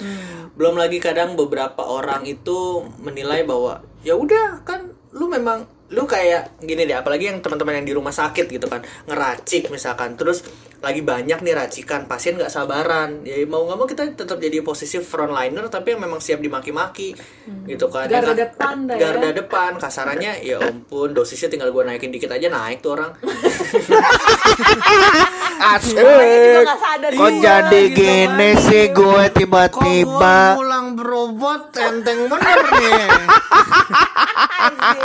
Belum 0.55 0.79
lagi 0.79 1.03
kadang 1.03 1.35
beberapa 1.35 1.83
orang 1.83 2.23
itu 2.23 2.87
menilai 3.03 3.43
bahwa 3.43 3.83
ya 4.07 4.15
udah 4.15 4.63
kan 4.63 4.95
lu 5.11 5.27
memang 5.27 5.67
lu 5.91 6.03
kayak 6.05 6.55
gini 6.57 6.83
deh 6.83 6.95
apalagi 6.95 7.27
yang 7.27 7.39
teman-teman 7.39 7.77
yang 7.77 7.85
di 7.85 7.93
rumah 7.93 8.11
sakit 8.11 8.47
gitu 8.47 8.63
kan 8.65 8.79
ngeracik 9.05 9.67
misalkan 9.67 10.15
terus 10.15 10.39
lagi 10.79 10.99
banyak 10.99 11.37
nih 11.37 11.53
racikan 11.53 12.07
pasien 12.07 12.33
nggak 12.33 12.49
sabaran 12.49 13.21
ya 13.21 13.37
mau 13.43 13.61
nggak 13.61 13.75
mau 13.75 13.85
kita 13.85 14.07
tetap 14.15 14.39
jadi 14.39 14.59
posisi 14.61 14.97
frontliner 14.97 15.67
tapi 15.67 15.93
yang 15.93 16.01
memang 16.01 16.17
siap 16.17 16.39
dimaki-maki 16.39 17.13
gitu 17.67 17.85
kan 17.87 18.07
Garda 18.07 18.31
Ya, 18.31 18.47
depan 18.47 18.75
dah 18.83 18.95
ya. 18.95 19.01
garda 19.11 19.29
depan 19.35 19.71
kasarannya 19.75 20.41
ya 20.41 20.57
ampun 20.59 21.11
dosisnya 21.11 21.47
tinggal 21.47 21.69
gue 21.69 21.83
naikin 21.83 22.09
dikit 22.09 22.31
aja 22.31 22.47
naik 22.47 22.79
tuh 22.79 22.95
orang 22.95 23.11
Asik. 25.61 25.93
Kok 25.93 26.09
juga, 27.13 27.37
jadi 27.61 27.81
gitu 27.85 27.93
gini 27.93 28.49
kan. 28.49 28.61
sih 28.63 28.83
gue 28.89 29.23
tiba-tiba 29.31 30.57
pulang 30.57 30.97
berobot 30.97 31.69
enteng 31.75 32.25
bener 32.25 32.59
nih 32.71 33.05
Kan 34.61 34.97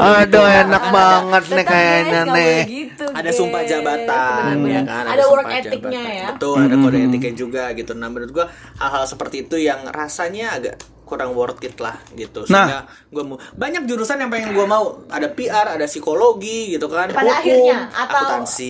Aduh 0.00 0.24
gitu. 0.24 0.40
enak 0.40 0.84
Kan 0.84 0.92
banget 0.94 1.44
nih 1.52 1.66
kayaknya 1.68 2.20
nih. 2.32 2.58
gitu, 2.64 3.04
ada 3.12 3.30
sumpah 3.30 3.62
jabatan 3.68 4.42
Bener-bener. 4.56 4.72
ya 4.72 4.80
kan? 4.88 5.04
Ada 5.04 5.24
work 5.28 5.44
sumpah 5.44 5.60
ethicnya 5.60 6.02
ya. 6.08 6.26
Betul 6.32 6.58
ada 6.64 6.76
kode 6.80 6.98
etiknya 7.04 7.32
juga 7.36 7.64
gitu. 7.76 7.92
Nah 7.92 8.08
menurut 8.08 8.30
gua 8.32 8.46
hal-hal 8.80 9.04
seperti 9.04 9.36
itu 9.44 9.56
yang 9.60 9.80
rasanya 9.92 10.46
agak 10.56 10.74
kurang 11.04 11.34
worth 11.34 11.60
it 11.60 11.76
lah 11.76 11.98
gitu. 12.14 12.46
Sehingga 12.46 12.88
gua 13.12 13.22
mau 13.26 13.36
banyak 13.52 13.82
jurusan 13.84 14.22
yang 14.22 14.30
pengen 14.32 14.56
gua 14.56 14.66
mau. 14.66 14.84
Ada 15.12 15.28
PR 15.34 15.76
ada 15.76 15.84
psikologi 15.84 16.72
gitu 16.72 16.88
kan. 16.88 17.12
Pada 17.12 17.36
hukum, 17.36 17.40
akhirnya 17.42 17.78
atau 17.92 18.16
akuntansi. 18.24 18.68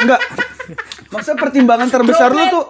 Enggak 0.00 0.20
Maksudnya 1.12 1.38
pertimbangan 1.38 1.88
terbesar 1.92 2.32
lu 2.32 2.44
tuh 2.48 2.64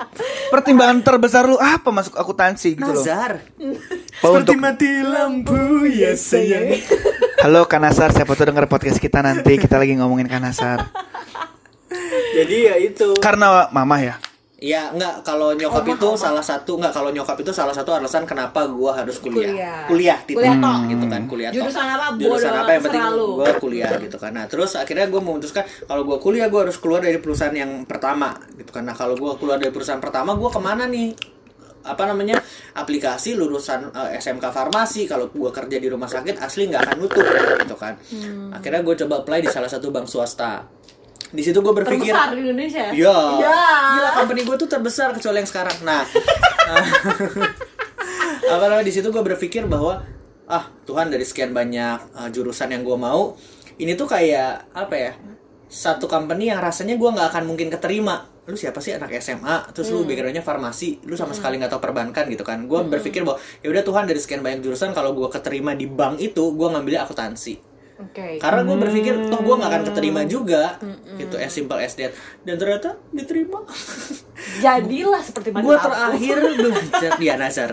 Pertimbangan 0.51 0.99
terbesar 1.03 1.43
lu 1.47 1.57
apa 1.59 1.91
masuk 1.91 2.15
akuntansi 2.15 2.79
gitu 2.79 2.91
loh? 2.91 3.03
Nazar. 3.03 3.43
Untuk 4.23 4.59
mati 4.59 5.03
lampu 5.03 5.89
ya 5.91 6.15
sayang. 6.15 6.79
Halo 7.43 7.67
Kanasar, 7.67 8.15
siapa 8.15 8.33
tuh 8.39 8.51
denger 8.51 8.71
podcast 8.71 9.03
kita 9.03 9.21
nanti? 9.21 9.59
Kita 9.59 9.77
lagi 9.77 9.99
ngomongin 9.99 10.31
Kanasar. 10.31 10.91
Jadi 12.35 12.57
ya 12.71 12.75
itu. 12.79 13.19
Karena 13.19 13.71
mama 13.71 13.99
ya 14.03 14.19
Ya 14.65 14.89
enggak 14.89 15.21
kalau 15.21 15.53
nyokap 15.53 15.85
itu 15.85 16.09
salah 16.17 16.41
satu 16.41 16.81
enggak 16.81 16.97
kalau 16.97 17.13
nyokap 17.13 17.37
itu 17.37 17.53
salah 17.53 17.77
satu 17.77 17.93
alasan 17.93 18.25
kenapa 18.25 18.65
gua 18.65 18.97
harus 18.97 19.21
kuliah. 19.21 19.53
Kuliah. 19.53 19.85
Kuliah, 19.85 20.19
titik. 20.25 20.41
Kuliah 20.41 20.57
tok. 20.57 20.79
gitu 20.89 21.05
kan, 21.13 21.23
kuliah 21.29 21.51
tok. 21.53 21.57
Jurusan 21.61 21.85
apa? 21.85 22.07
Jurusan 22.17 22.53
apa 22.57 22.71
yang 22.73 22.83
penting 22.89 23.03
serah 23.05 23.13
lu. 23.13 23.29
gua 23.37 23.49
kuliah 23.61 23.91
gitu 24.01 24.17
kan. 24.17 24.33
Nah, 24.33 24.49
terus 24.49 24.73
akhirnya 24.73 25.07
gua 25.13 25.21
memutuskan 25.21 25.69
kalau 25.85 26.03
gua 26.09 26.17
kuliah 26.17 26.49
gua 26.49 26.65
harus 26.65 26.81
keluar 26.81 27.05
dari 27.05 27.21
perusahaan 27.21 27.53
yang 27.53 27.85
pertama 27.85 28.33
gitu 28.57 28.73
kan. 28.73 28.89
Nah, 28.89 28.97
kalau 28.97 29.13
gua 29.21 29.37
keluar 29.37 29.61
dari 29.61 29.69
perusahaan 29.69 30.01
pertama 30.01 30.33
gua 30.33 30.49
ke 30.49 30.61
mana 30.65 30.89
nih? 30.89 31.13
apa 31.85 32.09
namanya 32.09 32.41
aplikasi 32.73 33.37
lulusan 33.37 33.93
eh, 33.93 34.17
SMK 34.17 34.41
farmasi 34.41 35.05
kalau 35.05 35.29
gua 35.29 35.53
kerja 35.53 35.77
di 35.77 35.93
rumah 35.93 36.09
sakit 36.09 36.41
asli 36.41 36.73
nggak 36.73 36.81
akan 36.81 36.97
nutup 36.97 37.21
gitu 37.61 37.77
kan 37.77 37.93
Hmm. 38.09 38.49
akhirnya 38.57 38.81
gue 38.81 38.95
coba 39.05 39.21
apply 39.21 39.45
di 39.45 39.53
salah 39.53 39.69
satu 39.69 39.93
bank 39.93 40.09
swasta 40.09 40.65
di 41.35 41.43
situ 41.43 41.59
gue 41.59 41.75
berpikir 41.75 42.15
terbesar 42.15 42.31
di 42.39 42.41
Indonesia 42.47 42.87
Iya. 42.95 43.19
ya 43.43 43.59
Gila 43.99 44.11
company 44.23 44.41
gue 44.47 44.57
tuh 44.57 44.69
terbesar 44.71 45.11
kecuali 45.11 45.43
yang 45.43 45.51
sekarang. 45.51 45.77
Nah, 45.83 46.07
apa 48.55 48.65
namanya 48.71 48.87
di 48.87 48.95
situ 48.95 49.11
gue 49.11 49.23
berpikir 49.23 49.67
bahwa 49.67 50.07
ah 50.47 50.71
Tuhan 50.87 51.11
dari 51.11 51.27
sekian 51.27 51.51
banyak 51.51 52.15
uh, 52.15 52.29
jurusan 52.31 52.71
yang 52.71 52.87
gue 52.87 52.95
mau, 52.95 53.35
ini 53.83 53.99
tuh 53.99 54.07
kayak 54.07 54.71
apa 54.71 54.95
ya? 54.95 55.13
Satu 55.67 56.07
company 56.07 56.55
yang 56.55 56.63
rasanya 56.63 56.95
gue 56.95 57.11
nggak 57.11 57.29
akan 57.35 57.45
mungkin 57.51 57.67
keterima. 57.67 58.31
Lu 58.47 58.55
siapa 58.55 58.79
sih 58.79 58.95
anak 58.95 59.11
SMA? 59.19 59.75
Terus 59.75 59.91
lu 59.91 60.07
backgroundnya 60.07 60.45
farmasi, 60.45 61.03
lu 61.09 61.19
sama 61.19 61.35
sekali 61.35 61.59
nggak 61.59 61.73
tahu 61.75 61.83
perbankan 61.83 62.31
gitu 62.31 62.47
kan? 62.47 62.63
Gue 62.71 62.87
berpikir 62.87 63.27
bahwa 63.27 63.43
ya 63.65 63.75
udah 63.75 63.83
Tuhan 63.83 64.05
dari 64.07 64.21
sekian 64.23 64.45
banyak 64.45 64.63
jurusan 64.63 64.95
kalau 64.95 65.17
gue 65.17 65.27
keterima 65.33 65.75
di 65.75 65.91
bank 65.91 66.23
itu, 66.23 66.55
gue 66.55 66.69
ngambilnya 66.71 67.09
akuntansi 67.09 67.74
oke. 68.01 68.27
Karena 68.41 68.61
gue 68.67 68.77
berpikir 68.77 69.15
toh 69.31 69.41
gue 69.43 69.55
gak 69.55 69.71
akan 69.71 69.83
keterima 69.91 70.23
juga. 70.27 70.79
Gitu 71.19 71.37
as 71.39 71.53
simple 71.55 71.79
as 71.79 71.95
that. 71.95 72.13
Dan 72.43 72.59
ternyata 72.59 72.99
diterima. 73.15 73.63
Jadilah 74.65 75.23
seperti 75.23 75.55
gue 75.55 75.63
mantan 75.63 75.91
aku. 75.91 75.95
terakhir 75.95 76.37
belajar 76.63 77.11
ya 77.19 77.35
Nazar. 77.39 77.71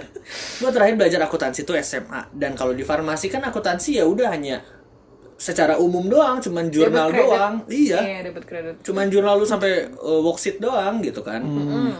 Gue 0.62 0.72
terakhir 0.72 0.96
belajar 0.98 1.20
akuntansi 1.26 1.66
itu 1.66 1.74
SMA 1.82 2.32
dan 2.34 2.54
kalau 2.54 2.72
di 2.72 2.86
farmasi 2.86 3.28
kan 3.30 3.44
akuntansi 3.46 4.00
ya 4.00 4.06
udah 4.08 4.30
hanya 4.32 4.62
secara 5.42 5.74
umum 5.76 6.06
doang 6.06 6.38
cuman 6.38 6.70
jurnal 6.70 7.10
kredit. 7.10 7.26
doang. 7.26 7.54
Iya. 7.66 8.00
Iya 8.00 8.20
dapat 8.30 8.44
kredit. 8.46 8.74
Cuman 8.82 9.10
jurnal 9.10 9.36
lu 9.36 9.44
sampai 9.44 9.72
uh, 9.92 10.22
worksheet 10.22 10.62
doang 10.62 11.02
gitu 11.02 11.26
kan. 11.26 11.42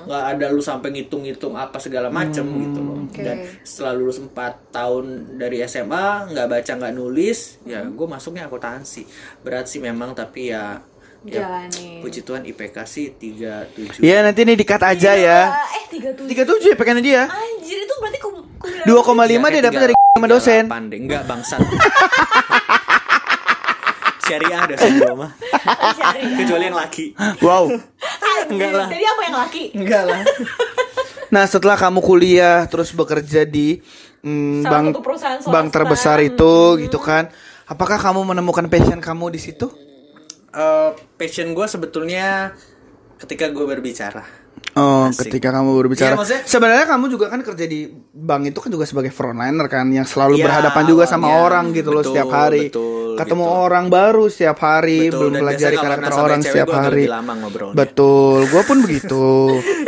Nggak 0.06 0.24
ada 0.32 0.46
lu 0.48 0.62
sampai 0.62 0.94
ngitung-ngitung 0.94 1.58
apa 1.58 1.82
segala 1.82 2.14
macem 2.14 2.46
gitu 2.46 2.80
loh. 2.80 2.98
Oke. 3.02 3.26
dan 3.26 3.42
setelah 3.66 3.98
lulus 3.98 4.22
4 4.22 4.30
tahun 4.70 5.06
dari 5.36 5.66
SMA 5.66 6.06
nggak 6.30 6.48
baca 6.48 6.72
nggak 6.78 6.94
nulis 6.94 7.58
ya 7.66 7.82
gue 7.82 8.08
masuknya 8.08 8.46
akuntansi. 8.46 9.10
Berat 9.42 9.66
sih 9.66 9.82
memang 9.82 10.14
tapi 10.14 10.54
ya 10.54 10.78
ya 11.22 11.42
Jalani. 11.42 12.02
puji 12.02 12.22
Tuhan 12.22 12.46
IPK 12.46 12.78
sih 12.84 13.14
37 13.14 14.02
Iya 14.02 14.22
nanti 14.22 14.42
nih 14.42 14.54
dikat 14.56 14.82
aja 14.82 15.14
ya. 15.14 15.40
eh 15.50 15.86
tiga 15.88 16.14
tujuh. 16.14 16.30
37 16.62 16.66
ya 16.68 16.76
pengennya 16.76 17.04
dia? 17.04 17.22
Anjir 17.26 17.78
itu 17.80 17.94
berarti 17.98 18.18
kum- 18.18 18.46
kuliah 18.58 18.86
2,5 18.86 19.18
dia 19.50 19.62
dapat 19.64 19.82
dari 19.84 19.94
sama 20.12 20.28
dosen. 20.28 20.64
deh. 20.66 20.98
Enggak 21.00 21.24
bangsat. 21.26 21.62
Syariah 24.32 24.62
dosen 24.66 24.92
gua 24.98 25.14
mah. 25.18 25.32
Syariah. 25.92 26.38
Kecuali 26.38 26.64
yang 26.66 26.78
laki. 26.78 27.06
Wow 27.40 27.64
Enggak 28.44 28.72
lah. 28.74 28.88
jadi 28.88 29.06
apa 29.06 29.22
yang 29.22 29.36
laki 29.38 29.64
Enggak 29.74 30.04
lah. 30.06 30.22
Nah 31.30 31.44
setelah 31.46 31.76
kamu 31.76 32.00
kuliah 32.00 32.64
terus 32.66 32.92
bekerja 32.92 33.44
di 33.44 33.80
mm, 34.22 34.62
Salah 34.62 34.72
bank 34.72 34.86
satu 34.90 35.02
perusahaan 35.02 35.38
swasta. 35.38 35.52
bank 35.54 35.68
terbesar 35.70 36.18
itu 36.22 36.54
gitu 36.82 36.98
kan, 36.98 37.28
apakah 37.66 37.96
kamu 37.98 38.24
menemukan 38.26 38.68
passion 38.68 39.00
kamu 39.00 39.32
di 39.32 39.40
situ? 39.40 39.68
Eh, 40.50 40.90
passion 41.16 41.48
gue 41.50 41.64
sebetulnya 41.66 42.52
ketika 43.18 43.48
gue 43.48 43.64
berbicara. 43.66 44.24
Oh, 44.72 45.08
Asik. 45.08 45.28
ketika 45.28 45.52
kamu 45.54 45.76
berbicara. 45.78 46.12
Iya, 46.12 46.18
maksudnya- 46.18 46.44
Sebenarnya 46.46 46.86
kamu 46.86 47.06
juga 47.08 47.28
kan 47.28 47.40
kerja 47.42 47.66
di 47.66 47.88
bank 48.10 48.42
itu 48.46 48.60
kan 48.60 48.70
juga 48.70 48.84
sebagai 48.84 49.10
frontliner 49.10 49.68
kan 49.68 49.88
yang 49.88 50.04
selalu 50.04 50.36
Iya, 50.38 50.46
berhadapan 50.46 50.84
juga 50.86 51.04
sama 51.06 51.28
awalnya. 51.28 51.44
orang 51.46 51.66
gitu 51.72 51.90
loh 51.90 52.00
Betul, 52.02 52.12
setiap 52.12 52.30
hari. 52.30 52.62
betul, 52.68 53.11
Ketemu 53.24 53.44
gitu. 53.44 53.58
orang 53.62 53.86
baru 53.88 54.26
setiap 54.26 54.58
hari, 54.60 55.08
Betul, 55.08 55.18
belum 55.20 55.34
pelajari 55.38 55.76
karakter 55.76 56.12
orang 56.14 56.42
setiap 56.42 56.70
hari. 56.70 57.06
lama 57.06 57.34
ngobrolnya. 57.36 57.76
Betul, 57.76 58.40
gue 58.46 58.64
pun 58.64 58.78
begitu. 58.86 59.28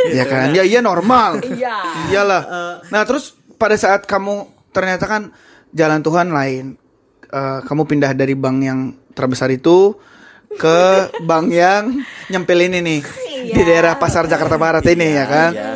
ya 0.08 0.24
kan? 0.24 0.50
Ya 0.50 0.62
iya 0.62 0.80
normal. 0.80 1.42
Iya. 1.50 1.76
Iyalah. 2.08 2.42
Eh, 2.42 2.74
Nah, 2.88 3.02
terus 3.02 3.24
pada 3.54 3.74
saat 3.74 4.04
kamu 4.04 4.44
ternyata 4.70 5.04
kan 5.04 5.22
jalan 5.70 6.00
Tuhan 6.00 6.28
lain. 6.28 6.74
Eh, 7.24 7.60
kamu 7.62 7.82
pindah 7.84 8.12
dari 8.12 8.32
bank 8.32 8.58
yang 8.60 8.80
terbesar 9.10 9.48
itu 9.48 9.94
ke 10.54 10.80
bank 11.28 11.50
yang 11.50 11.98
nyempil 12.26 12.58
ini 12.60 12.78
nih 12.78 13.00
di 13.44 13.62
daerah 13.62 13.94
pasar 13.94 14.24
Jakarta 14.24 14.54
Barat 14.54 14.84
ini 14.84 15.08
ya 15.10 15.24
kan. 15.24 15.50
Iya. 15.52 15.70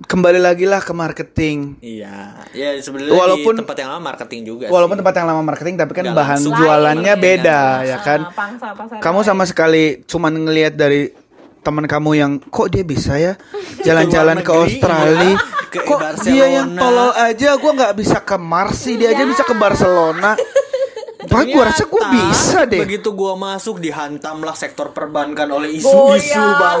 Kembali 0.00 0.40
lagi 0.40 0.64
lah 0.64 0.80
ke 0.80 0.90
marketing. 0.90 1.76
Iya. 1.78 2.48
Ya 2.50 2.72
sebenarnya 2.78 3.12
Walaupun- 3.12 3.52
di 3.52 3.60
tempat 3.60 3.76
yang 3.76 3.90
lama 3.90 4.02
marketing 4.02 4.40
juga. 4.42 4.64
Walaupun 4.66 4.96
sih. 4.96 5.00
tempat 5.00 5.14
yang 5.14 5.26
lama 5.28 5.42
marketing 5.44 5.74
tapi 5.76 5.92
kan 5.92 6.02
Nggak 6.02 6.16
bahan 6.16 6.38
langsung. 6.38 6.56
jualannya 6.56 7.14
Lain, 7.14 7.20
beda 7.22 7.60
iya. 7.78 7.86
ya 7.86 7.96
kan. 8.00 8.20
Ah, 8.22 8.32
pangsa 8.32 8.66
pasar 8.72 8.96
Kamu 8.98 9.20
sama 9.20 9.44
sekali 9.44 9.84
cuman 10.02 10.32
ngelihat 10.40 10.72
dari 10.72 11.12
teman 11.60 11.84
kamu 11.84 12.10
yang 12.14 12.32
kok 12.40 12.72
dia 12.72 12.80
bisa 12.80 13.14
ya 13.14 13.36
jalan-jalan 13.82 14.40
ke 14.40 14.48
Australia 14.48 15.36
ke 15.68 15.84
kok 15.84 15.92
Barcelona. 15.94 16.32
dia 16.32 16.46
yang 16.50 16.68
tolol 16.72 17.12
aja 17.12 17.48
gua 17.54 17.72
nggak 17.76 17.94
bisa 17.94 18.18
ke 18.18 18.32
Mars 18.34 18.80
sih 18.80 18.96
dia 18.96 19.12
aja 19.12 19.22
bisa 19.22 19.44
ke 19.44 19.52
Barcelona 19.52 20.40
Pak 21.20 21.44
gua 21.46 21.68
rasa 21.68 21.84
gua 21.84 22.00
Ternyata, 22.02 22.16
bisa 22.26 22.58
deh 22.64 22.80
Begitu 22.80 23.12
gua 23.12 23.36
masuk 23.36 23.76
dihantamlah 23.76 24.56
sektor 24.56 24.88
perbankan 24.88 25.52
oleh 25.52 25.76
isu-isu 25.76 25.92
Goyang. 26.32 26.80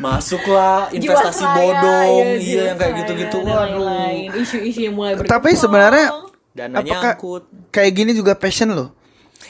Masuklah 0.00 0.88
investasi 0.88 1.04
Jiwasraya, 1.38 1.56
bodong, 1.76 2.26
ya, 2.26 2.40
iya 2.40 2.62
yang 2.66 2.76
kayak 2.76 2.94
gitu-gitu. 2.98 3.36
Waduh. 3.38 4.34
Isu-isu 4.34 4.80
yang 4.82 4.94
mulai 4.94 5.12
berkembang. 5.14 5.36
tapi 5.36 5.50
sebenarnya 5.52 6.06
Dananya 6.50 6.80
apakah 6.82 7.12
nyangkut. 7.14 7.42
kayak 7.70 7.92
gini 7.94 8.12
juga 8.12 8.32
passion 8.34 8.70
lo 8.70 8.90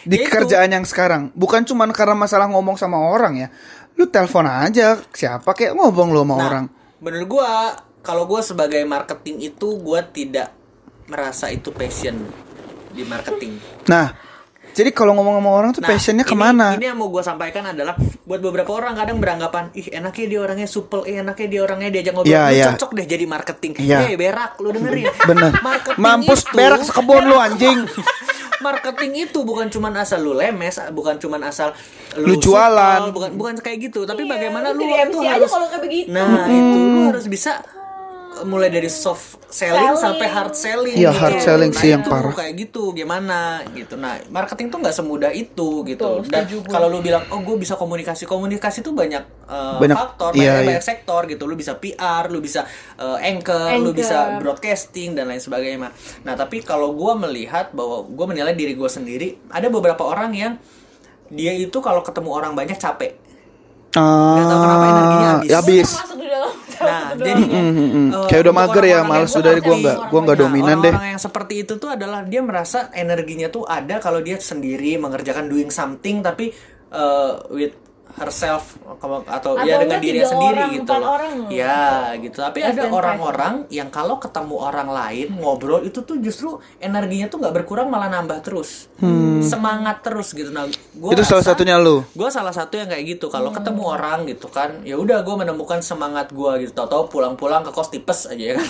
di 0.02 0.16
Ya 0.16 0.22
itu. 0.22 0.28
kerjaan 0.28 0.70
yang 0.70 0.82
sekarang 0.82 1.30
bukan 1.32 1.62
cuman 1.62 1.90
karena 1.90 2.12
masalah 2.14 2.46
ngomong 2.46 2.74
sama 2.74 2.98
orang 2.98 3.38
ya 3.38 3.48
lu 3.94 4.04
telepon 4.04 4.44
aja 4.44 4.98
siapa 5.10 5.50
kayak 5.50 5.72
ngomong 5.72 6.08
lo 6.08 6.22
sama 6.22 6.34
Nah, 6.34 6.44
orang 6.44 6.64
Menurut 6.98 7.28
gua, 7.30 7.50
kalau 8.00 8.24
gua 8.24 8.40
sebagai 8.40 8.84
marketing 8.84 9.40
itu 9.46 9.76
gua 9.76 10.02
tidak 10.02 10.52
merasa 11.06 11.48
itu 11.48 11.70
passion 11.70 12.16
di 12.90 13.02
marketing. 13.02 13.56
nah 13.84 14.12
Jadi 14.70 14.90
kalau 14.90 15.12
ngomong 15.12 15.34
sama 15.36 15.50
orang 15.50 15.70
tuh 15.70 15.80
Nah, 15.80 15.90
passionnya 15.90 16.22
ini- 16.22 16.30
ke 16.30 16.36
mana? 16.36 16.66
Ini 16.74 16.86
yang 16.88 16.96
mau 16.96 17.08
gue 17.08 17.20
sampaikan 17.20 17.64
adalah 17.66 17.94
buat 18.22 18.38
beberapa 18.38 18.70
orang 18.70 18.94
kadang 18.94 19.18
beranggapan, 19.18 19.70
ih 19.72 19.90
enaknya 19.90 20.26
dia 20.26 20.40
orangnya 20.40 20.66
supel, 20.66 21.02
ih 21.04 21.18
enaknya 21.18 21.46
dia 21.46 21.60
orangnya 21.60 21.88
diajak 21.90 22.12
ngobrol, 22.12 22.30
lu 22.30 22.50
iya. 22.52 22.66
cocok 22.70 22.90
deh 22.92 23.06
jadi 23.06 23.24
marketing. 23.26 23.72
Iya. 23.76 23.98
Eh 24.04 24.14
berak, 24.14 24.52
lu 24.58 24.70
dengerin. 24.70 25.06
Bener. 25.30 25.50
Marketing 25.56 25.98
Mampus 25.98 26.40
itu- 26.40 26.54
berak 26.54 26.80
sekebun 26.82 27.22
lu 27.24 27.36
anjing. 27.36 27.78
marketing 28.60 29.12
itu 29.24 29.40
bukan 29.40 29.66
cuman 29.66 29.96
asal 29.96 30.20
lu 30.20 30.32
lemes, 30.32 30.76
bukan 30.90 31.16
cuman 31.16 31.40
asal 31.44 31.72
Lu 32.14 32.36
jualan. 32.36 33.00
supel, 33.00 33.12
bukan 33.12 33.30
bukan 33.32 33.54
kayak 33.56 33.88
gitu, 33.88 34.04
tapi 34.04 34.22
Iya, 34.22 34.30
bagaimana 34.30 34.70
lu 34.70 34.84
MC 34.84 35.10
tuh 35.10 35.20
aja 35.22 35.32
harus 35.34 35.48
kalau 35.48 35.66
kayak 35.66 35.80
begitu. 35.80 36.08
Nah, 36.12 36.44
itu 36.44 36.78
lu 36.78 37.00
harus 37.08 37.24
bisa 37.24 37.64
mulai 38.40 38.68
dari 38.68 38.86
soft 38.86 39.42
selling, 39.46 39.74
Selling. 39.90 39.98
sampai 39.98 40.26
hard 40.26 40.54
selling. 40.54 40.94
Iya, 40.94 41.10
gitu. 41.10 41.20
hard 41.20 41.38
selling 41.38 41.68
Nah, 41.68 41.76
sih 41.76 41.88
yang 41.90 42.00
itu 42.00 42.08
parah. 42.08 42.32
Kayak 42.32 42.54
gitu 42.58 42.82
gimana 42.90 43.40
gitu. 43.70 43.94
Nah, 43.94 44.16
marketing 44.26 44.68
tuh 44.68 44.78
nggak 44.78 44.92
semudah 44.92 45.28
itu 45.30 45.82
gitu. 45.84 46.24
Dan 46.24 46.46
gue. 46.46 46.64
kalau 46.64 46.86
lu 46.86 46.98
bilang, 46.98 47.26
"Oh, 47.28 47.38
gue 47.38 47.56
bisa 47.56 47.74
komunikasi." 47.74 48.24
Komunikasi 48.24 48.80
tuh 48.80 48.92
banyak 48.92 49.20
uh, 49.44 49.76
Banyak- 49.76 49.98
faktor, 49.98 50.30
iya, 50.32 50.56
banyak, 50.56 50.56
iya. 50.56 50.68
banyak 50.70 50.84
sektor 50.84 51.20
gitu. 51.26 51.44
Lu 51.44 51.54
bisa 51.54 51.74
PR, 51.74 52.26
lu 52.26 52.38
bisa 52.38 52.64
uh, 52.96 53.18
anchor, 53.18 53.76
lu 53.76 53.90
Anchor. 53.90 53.94
bisa 53.94 54.18
broadcasting 54.38 55.12
dan 55.12 55.26
lain 55.26 55.38
sebagainya. 55.38 55.90
Nah, 56.22 56.34
tapi 56.34 56.62
kalau 56.62 56.94
gua 56.94 57.12
melihat 57.14 57.70
bahwa 57.70 58.06
gua 58.06 58.26
menilai 58.26 58.54
diri 58.54 58.72
gua 58.72 58.88
sendiri, 58.88 59.36
ada 59.48 59.66
beberapa 59.66 60.00
orang 60.02 60.32
yang 60.32 60.52
dia 61.28 61.52
itu 61.52 61.76
kalau 61.78 62.00
ketemu 62.00 62.30
orang 62.30 62.52
banyak 62.54 62.74
capek. 62.74 63.18
Nggak 63.90 64.46
tahu 64.46 64.58
kenapa 64.60 64.84
energinya 64.86 65.18
Ah, 65.20 65.34
habis. 65.36 65.50
ya 65.50 65.56
habis. 65.58 65.88
Masuk 65.92 66.16
di 66.16 66.28
dalam. 66.28 66.52
Nah, 66.80 67.12
jadi. 67.12 67.32
Mm, 67.36 67.52
mm, 67.52 67.88
mm. 67.92 68.08
eh, 68.10 68.26
Kayak 68.26 68.42
udah 68.48 68.54
mager 68.56 68.84
ya, 68.84 68.98
males 69.04 69.30
udah 69.30 69.52
gua 69.52 69.60
seperti- 69.60 69.82
nggak 69.84 69.96
gua 70.08 70.20
nggak 70.24 70.38
dominan 70.38 70.76
deh. 70.80 70.94
Orang 70.96 71.10
yang 71.12 71.22
seperti 71.22 71.54
itu 71.62 71.72
tuh 71.76 71.90
adalah 71.92 72.20
dia 72.24 72.40
merasa 72.40 72.88
energinya 72.90 73.48
tuh 73.48 73.68
ada 73.68 74.00
kalau 74.00 74.18
dia 74.18 74.40
sendiri 74.40 74.96
mengerjakan 74.96 75.46
doing 75.46 75.68
something 75.68 76.20
tapi 76.20 76.50
eh, 76.90 77.32
with 77.52 77.76
herself 78.16 78.74
atau, 78.98 79.22
Atau 79.24 79.52
ya 79.62 79.78
dengan 79.78 79.98
dirinya 79.98 80.26
tiga 80.26 80.32
sendiri 80.32 80.58
orang, 80.58 80.70
gitu 80.74 80.92
loh. 80.92 81.06
orang. 81.10 81.34
Ya, 81.48 81.80
gitu. 82.18 82.36
Tapi 82.36 82.58
Less 82.60 82.72
ada 82.74 82.82
orang-orang 82.88 83.54
yang 83.68 83.88
kalau 83.88 84.16
ketemu 84.16 84.56
orang 84.56 84.88
lain 84.88 85.28
ngobrol 85.36 85.80
itu 85.82 86.00
tuh 86.00 86.18
justru 86.18 86.48
energinya 86.78 87.26
tuh 87.26 87.38
nggak 87.38 87.54
berkurang 87.54 87.86
malah 87.86 88.08
nambah 88.08 88.42
terus. 88.42 88.88
Semangat 89.40 90.02
terus 90.02 90.32
gitu. 90.32 90.50
Nah, 90.50 90.66
gua 90.94 91.10
Hmm. 91.10 91.16
Itu 91.16 91.22
salah 91.24 91.44
satunya 91.44 91.76
lu. 91.76 92.02
gue 92.10 92.28
salah 92.28 92.50
satu 92.50 92.76
yang 92.76 92.86
kayak 92.86 93.04
gitu 93.08 93.26
kalau 93.26 93.50
ketemu 93.50 93.82
orang 93.84 94.24
gitu 94.24 94.46
kan 94.46 94.82
ya 94.82 94.94
udah 94.94 95.20
gue 95.20 95.34
menemukan 95.34 95.80
semangat 95.80 96.30
gue 96.30 96.52
gitu 96.60 96.72
tau-tau 96.72 97.06
pulang-pulang 97.06 97.60
ke 97.60 97.70
kos 97.70 97.88
tipes 97.88 98.26
aja 98.26 98.36
ya 98.36 98.54
kan 98.56 98.68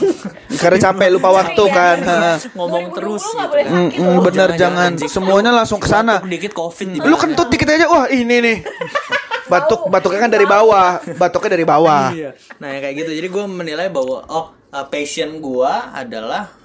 Karena 0.56 0.78
capek 0.80 1.08
lupa 1.10 1.28
waktu 1.32 1.62
kan. 1.66 1.96
Ha. 2.00 2.18
ngomong 2.52 2.90
2020 2.90 2.96
terus 2.96 3.24
gitu. 3.26 3.56
Mm, 3.66 3.88
mm, 3.90 4.16
bener 4.22 4.48
Jangan, 4.50 4.92
jangan 4.96 5.08
semuanya 5.08 5.50
langsung 5.52 5.78
ke 5.78 5.86
sana. 5.86 6.22
Dikit 6.22 6.52
covid 6.52 6.88
di 6.88 6.98
Lu 7.00 7.14
kentut 7.14 7.48
dikit 7.48 7.66
aja 7.66 7.86
wah 7.86 8.06
ini 8.06 8.36
nih. 8.38 8.56
Batuk 9.50 9.80
batuknya 9.90 10.20
kan 10.22 10.30
dari 10.30 10.46
bawah, 10.46 10.90
batuknya 11.18 11.50
dari 11.58 11.66
bawah. 11.66 12.04
Iya. 12.14 12.30
Nah 12.62 12.68
yang 12.70 12.82
kayak 12.86 12.96
gitu. 13.02 13.10
Jadi 13.10 13.28
gue 13.28 13.44
menilai 13.44 13.86
bahwa 13.90 14.22
oh 14.24 14.46
uh, 14.70 14.86
passion 14.86 15.42
gue 15.42 15.72
adalah 15.90 16.56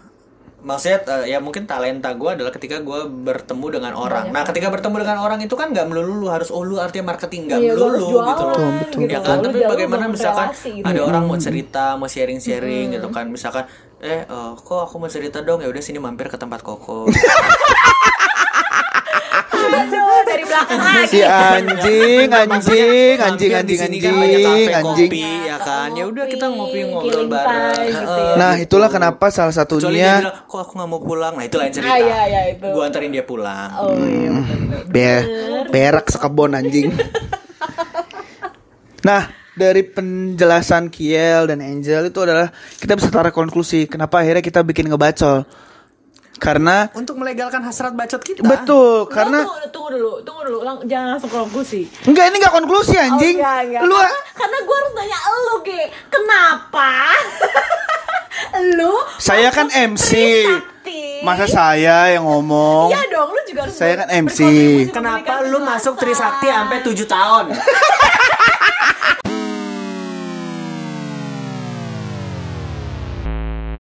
maksudnya 0.66 0.98
uh, 1.06 1.26
ya 1.30 1.38
mungkin 1.38 1.70
talenta 1.70 2.10
gue 2.18 2.26
adalah 2.26 2.50
ketika 2.50 2.82
gue 2.82 3.00
bertemu 3.06 3.66
dengan 3.70 3.94
orang. 3.94 4.34
Nah 4.34 4.42
ketika 4.42 4.74
bertemu 4.74 4.96
dengan 4.98 5.22
orang 5.22 5.38
itu 5.42 5.54
kan 5.54 5.70
nggak 5.70 5.86
melulu 5.86 6.26
lu 6.26 6.28
harus 6.30 6.50
oh 6.50 6.66
lu 6.66 6.82
artinya 6.82 7.14
marketing 7.14 7.46
nggak 7.46 7.60
Iya, 7.62 7.72
melulu 7.78 7.98
jualan, 8.10 8.30
gitu 8.34 8.44
loh. 8.44 8.54
betul. 8.58 9.00
gitu. 9.06 9.14
Ya 9.14 9.20
kan, 9.22 9.38
tapi 9.42 9.58
jauh 9.62 9.70
bagaimana 9.70 10.06
misalkan 10.10 10.48
relasi 10.50 10.70
gitu. 10.82 10.86
ada 10.90 11.02
orang 11.06 11.24
mau 11.30 11.38
cerita, 11.38 11.86
mau 11.98 12.10
sharing-sharing 12.10 12.98
gitu 12.98 13.08
kan, 13.14 13.26
misalkan 13.30 13.70
eh 14.02 14.26
eh, 14.26 14.52
kok 14.58 14.80
aku 14.90 14.96
mau 14.98 15.10
cerita 15.10 15.46
dong 15.46 15.62
ya 15.62 15.70
udah 15.70 15.84
sini 15.86 16.02
mampir 16.02 16.34
ke 16.34 16.38
tempat 16.38 16.66
koko. 16.66 17.06
Aduh, 19.76 20.20
dari 20.24 20.44
belakang 20.48 20.80
lagi. 20.80 21.06
Si 21.12 21.20
anjing, 21.26 22.30
anjing, 22.32 23.18
anjing, 23.20 23.52
anjing, 23.52 23.78
kan 23.78 23.82
anjing, 23.82 24.72
anjing. 24.72 25.12
kopi, 25.12 25.26
ya 25.44 25.58
kan. 25.60 25.90
Ya 25.92 26.04
udah 26.08 26.26
kita 26.30 26.46
ngopi 26.48 26.80
ngobrol 26.88 27.26
bareng. 27.28 27.80
gitu 27.92 28.22
ya. 28.22 28.34
Nah, 28.40 28.54
itulah 28.60 28.90
kenapa 28.90 29.26
salah 29.34 29.56
satunya 29.56 30.24
kok 30.48 30.60
aku 30.60 30.72
nggak 30.80 30.90
mau 30.90 31.02
pulang. 31.02 31.34
Nah 31.36 31.44
itu 31.44 31.56
lain 31.60 31.72
cerita. 31.74 31.92
Ah, 31.92 32.00
iya, 32.00 32.20
iya, 32.28 32.42
itu. 32.56 32.66
Gua 32.72 32.84
anterin 32.88 33.12
dia 33.12 33.26
pulang. 33.28 33.70
Oh 33.78 33.94
iya. 34.00 34.34
Be 34.88 35.10
berak 35.70 36.08
sekebon 36.10 36.56
anjing. 36.56 36.90
Nah, 39.06 39.30
dari 39.54 39.86
penjelasan 39.86 40.90
Kiel 40.90 41.46
dan 41.46 41.62
Angel 41.62 42.10
itu 42.10 42.20
adalah 42.26 42.50
kita 42.82 42.98
bisa 42.98 43.14
tarik 43.14 43.38
konklusi 43.38 43.86
kenapa 43.86 44.26
akhirnya 44.26 44.42
kita 44.42 44.66
bikin 44.66 44.90
ngebacol. 44.90 45.46
Karena 46.36 46.92
Untuk 46.92 47.16
melegalkan 47.16 47.64
hasrat 47.64 47.96
bacot 47.96 48.20
kita. 48.20 48.44
betul, 48.44 49.08
karena 49.08 49.48
tunggu, 49.48 49.72
tunggu 49.72 49.90
dulu, 49.92 50.12
tunggu 50.22 50.42
dulu, 50.44 50.60
Lang, 50.62 50.78
jangan 50.84 51.16
langsung 51.16 51.32
konklusi. 51.32 51.88
enggak 52.04 52.28
ini 52.28 52.36
enggak 52.38 52.54
konklusi 52.54 52.96
anjing. 52.96 53.36
Oh, 53.36 53.42
enggak, 53.42 53.60
enggak. 53.66 53.82
Lu 53.84 53.96
karena, 53.96 54.20
karena 54.36 54.58
gue 54.60 54.76
harus 54.76 54.92
nanya 54.94 55.20
elu, 55.26 55.56
Ge. 55.62 55.82
Kenapa? 56.12 56.92
lu 58.78 58.94
Saya 59.18 59.50
kan 59.50 59.68
MC. 59.72 60.12
Masa 61.24 61.48
saya 61.50 62.14
yang 62.14 62.28
ngomong? 62.28 62.92
Iya 62.92 63.02
dong, 63.10 63.32
lu 63.32 63.42
juga 63.48 63.66
harus 63.66 63.74
Saya 63.74 64.06
kan 64.06 64.10
MC. 64.12 64.40
Kenapa 64.92 65.42
lu 65.42 65.58
masuk. 65.58 65.98
Trisakti 65.98 66.46
sampai 66.46 66.84
7 66.84 66.94
tahun? 67.08 67.46